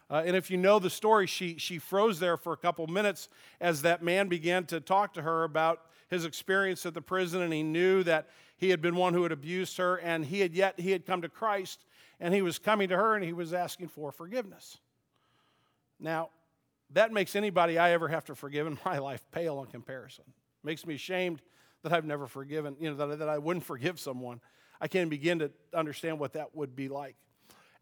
Uh, 0.09 0.23
and 0.25 0.35
if 0.35 0.49
you 0.49 0.57
know 0.57 0.79
the 0.79 0.89
story, 0.89 1.27
she, 1.27 1.57
she 1.57 1.77
froze 1.77 2.19
there 2.19 2.37
for 2.37 2.53
a 2.53 2.57
couple 2.57 2.85
minutes 2.87 3.29
as 3.59 3.81
that 3.81 4.01
man 4.01 4.27
began 4.27 4.65
to 4.65 4.79
talk 4.79 5.13
to 5.13 5.21
her 5.21 5.43
about 5.43 5.81
his 6.09 6.23
experience 6.23 6.85
at 6.85 6.93
the 6.93 7.01
prison, 7.01 7.41
and 7.41 7.51
he 7.51 7.63
knew 7.63 8.03
that 8.03 8.29
he 8.57 8.69
had 8.69 8.81
been 8.81 8.95
one 8.95 9.13
who 9.13 9.23
had 9.23 9.31
abused 9.31 9.77
her, 9.77 9.97
and 9.97 10.25
he 10.25 10.39
had 10.39 10.53
yet 10.53 10.79
he 10.79 10.91
had 10.91 11.05
come 11.05 11.21
to 11.21 11.29
Christ, 11.29 11.83
and 12.19 12.33
he 12.33 12.41
was 12.41 12.59
coming 12.59 12.87
to 12.89 12.95
her, 12.95 13.15
and 13.15 13.25
he 13.25 13.33
was 13.33 13.53
asking 13.53 13.89
for 13.89 14.11
forgiveness. 14.11 14.77
Now, 15.99 16.29
that 16.93 17.11
makes 17.11 17.35
anybody 17.35 17.77
I 17.77 17.91
ever 17.91 18.07
have 18.07 18.25
to 18.25 18.35
forgive 18.35 18.67
in 18.67 18.77
my 18.85 18.99
life 18.99 19.23
pale 19.31 19.61
in 19.61 19.67
comparison. 19.67 20.25
Makes 20.63 20.85
me 20.85 20.95
ashamed 20.95 21.41
that 21.83 21.91
I've 21.91 22.05
never 22.05 22.27
forgiven, 22.27 22.75
you 22.79 22.89
know, 22.89 23.07
that, 23.07 23.19
that 23.19 23.29
I 23.29 23.37
wouldn't 23.37 23.65
forgive 23.65 23.99
someone. 23.99 24.39
I 24.79 24.87
can't 24.87 25.09
begin 25.09 25.39
to 25.39 25.51
understand 25.73 26.19
what 26.19 26.33
that 26.33 26.55
would 26.55 26.75
be 26.75 26.87
like. 26.87 27.15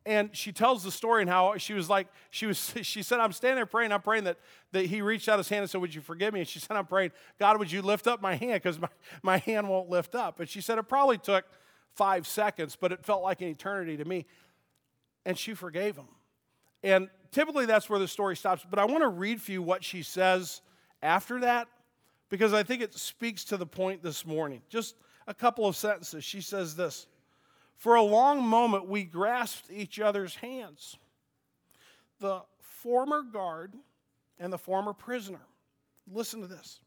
And 0.04 0.36
she 0.36 0.52
tells 0.52 0.84
the 0.84 0.90
story 0.92 1.22
and 1.22 1.30
how 1.30 1.58
she 1.58 1.74
was 1.74 1.88
like, 1.88 2.08
she 2.32 2.48
was, 2.48 2.74
she 2.82 3.04
said, 3.04 3.20
I'm 3.20 3.32
standing 3.32 3.58
there 3.58 3.66
praying, 3.68 3.92
I'm 3.92 4.02
praying 4.02 4.24
that, 4.24 4.40
that 4.72 4.86
he 4.88 5.02
reached 5.02 5.30
out 5.30 5.38
his 5.38 5.48
hand 5.48 5.62
and 5.62 5.70
said, 5.70 5.82
Would 5.82 5.94
you 5.94 6.02
forgive 6.02 6.34
me? 6.34 6.40
And 6.40 6.50
she 6.50 6.60
said, 6.60 6.76
I'm 6.76 6.88
praying, 6.88 7.12
God, 7.40 7.60
would 7.60 7.72
you 7.72 7.82
lift 7.82 8.08
up 8.08 8.22
my 8.22 8.36
hand? 8.36 8.54
Because 8.54 8.80
my, 8.80 8.90
my 9.22 9.38
hand 9.38 9.70
won't 9.70 9.90
lift 9.90 10.16
up. 10.16 10.40
And 10.40 10.50
she 10.50 10.62
said, 10.62 10.80
It 10.80 10.84
probably 10.84 11.20
took 11.20 11.46
five 11.96 12.26
seconds, 12.26 12.76
but 12.80 12.92
it 12.92 13.06
felt 13.06 13.22
like 13.22 13.42
an 13.42 13.50
eternity 13.50 13.98
to 13.98 14.06
me. 14.06 14.26
And 15.24 15.38
she 15.38 15.54
forgave 15.54 15.98
him. 15.98 16.08
And 16.84 17.10
typically 17.32 17.66
that's 17.66 17.90
where 17.90 18.00
the 18.00 18.08
story 18.08 18.36
stops, 18.36 18.66
but 18.70 18.80
I 18.80 18.86
want 18.86 19.02
to 19.02 19.10
read 19.10 19.42
for 19.42 19.52
you 19.52 19.62
what 19.62 19.84
she 19.84 20.04
says 20.04 20.62
after 21.02 21.40
that 21.42 21.68
because 22.30 22.54
I 22.54 22.64
think 22.64 22.82
it 22.82 22.94
speaks 22.96 23.44
to 23.46 23.58
the 23.58 23.66
point 23.66 24.02
this 24.02 24.26
morning. 24.26 24.62
Just 24.70 24.96
a 25.28 25.34
couple 25.34 25.68
of 25.68 25.76
sentences. 25.76 26.24
She 26.24 26.42
says 26.42 26.76
this 26.76 27.08
For 27.76 27.96
a 27.96 28.02
long 28.02 28.44
moment, 28.44 28.88
we 28.88 29.04
grasped 29.04 29.70
each 29.72 30.00
other's 30.00 30.36
hands. 30.36 30.98
The 32.20 32.42
former 32.60 33.22
guard 33.22 33.76
and 34.40 34.52
the 34.52 34.58
former 34.58 34.94
prisoner. 34.94 35.42
Listen 36.12 36.42
to 36.42 36.48
this. 36.48 36.80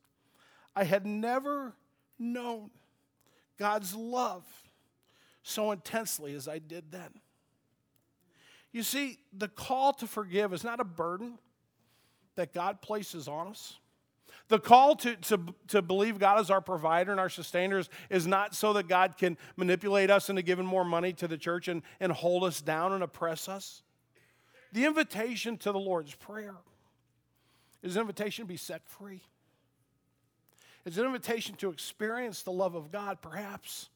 I 0.75 0.85
had 0.85 1.07
never 1.07 1.75
known 2.19 2.71
God's 3.59 3.95
love 3.95 4.45
so 5.43 5.71
intensely 5.71 6.35
as 6.35 6.49
I 6.49 6.59
did 6.59 6.91
then. 6.91 7.21
You 8.75 8.83
see, 8.83 9.19
the 9.33 9.47
call 9.47 9.93
to 9.95 10.07
forgive 10.09 10.53
is 10.53 10.65
not 10.65 10.81
a 10.81 10.85
burden 10.85 11.39
that 12.35 12.53
God 12.53 12.83
places 12.83 13.29
on 13.29 13.47
us. 13.47 13.79
The 14.49 14.59
call 14.59 14.97
to, 14.97 15.15
to, 15.15 15.41
to 15.69 15.81
believe 15.81 16.19
God 16.19 16.41
is 16.41 16.51
our 16.51 16.61
provider 16.61 17.13
and 17.13 17.21
our 17.21 17.29
sustainer 17.29 17.79
is, 17.79 17.89
is 18.11 18.27
not 18.27 18.53
so 18.53 18.73
that 18.73 18.89
God 18.89 19.17
can 19.17 19.39
manipulate 19.57 20.11
us 20.11 20.29
into 20.29 20.43
giving 20.43 20.67
more 20.67 20.85
money 20.85 21.13
to 21.13 21.29
the 21.29 21.39
church 21.39 21.69
and, 21.69 21.83
and 22.01 22.11
hold 22.11 22.43
us 22.43 22.61
down 22.61 22.93
and 22.93 23.05
oppress 23.05 23.49
us. 23.49 23.83
The 24.73 24.87
invitation 24.87 25.57
to 25.59 25.71
the 25.71 25.79
Lord's 25.79 26.17
Prayer 26.17 26.57
is 27.81 27.95
an 27.95 28.01
invitation 28.01 28.45
to 28.45 28.49
be 28.49 28.57
set 28.57 28.85
free. 28.89 29.23
It's 30.85 30.99
an 30.99 31.07
invitation 31.07 31.55
to 31.57 31.71
experience 31.71 32.43
the 32.43 32.51
love 32.51 32.75
of 32.75 32.91
God, 32.91 33.23
perhaps 33.23 33.89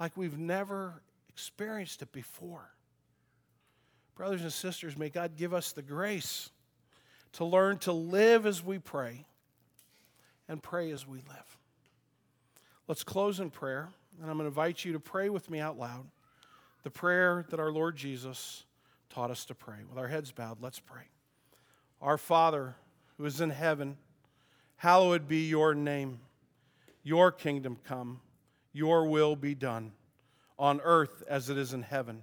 like 0.00 0.16
we've 0.16 0.36
never 0.36 1.02
experienced 1.28 2.02
it 2.02 2.10
before. 2.10 2.74
Brothers 4.14 4.42
and 4.42 4.52
sisters, 4.52 4.96
may 4.96 5.08
God 5.08 5.36
give 5.36 5.52
us 5.52 5.72
the 5.72 5.82
grace 5.82 6.50
to 7.32 7.44
learn 7.44 7.78
to 7.78 7.92
live 7.92 8.46
as 8.46 8.62
we 8.62 8.78
pray 8.78 9.26
and 10.48 10.62
pray 10.62 10.90
as 10.92 11.06
we 11.06 11.18
live. 11.18 11.58
Let's 12.86 13.02
close 13.02 13.40
in 13.40 13.50
prayer, 13.50 13.88
and 14.20 14.30
I'm 14.30 14.36
going 14.36 14.44
to 14.44 14.48
invite 14.48 14.84
you 14.84 14.92
to 14.92 15.00
pray 15.00 15.28
with 15.28 15.50
me 15.50 15.58
out 15.58 15.78
loud 15.78 16.06
the 16.84 16.90
prayer 16.90 17.46
that 17.48 17.58
our 17.58 17.72
Lord 17.72 17.96
Jesus 17.96 18.64
taught 19.08 19.30
us 19.30 19.46
to 19.46 19.54
pray. 19.54 19.78
With 19.88 19.98
our 19.98 20.06
heads 20.06 20.30
bowed, 20.30 20.58
let's 20.60 20.78
pray. 20.78 21.04
Our 22.00 22.18
Father, 22.18 22.76
who 23.16 23.24
is 23.24 23.40
in 23.40 23.50
heaven, 23.50 23.96
hallowed 24.76 25.26
be 25.26 25.48
your 25.48 25.74
name. 25.74 26.20
Your 27.02 27.32
kingdom 27.32 27.78
come, 27.84 28.20
your 28.72 29.06
will 29.06 29.34
be 29.34 29.54
done, 29.54 29.92
on 30.58 30.80
earth 30.84 31.22
as 31.26 31.48
it 31.48 31.56
is 31.56 31.72
in 31.72 31.82
heaven. 31.82 32.22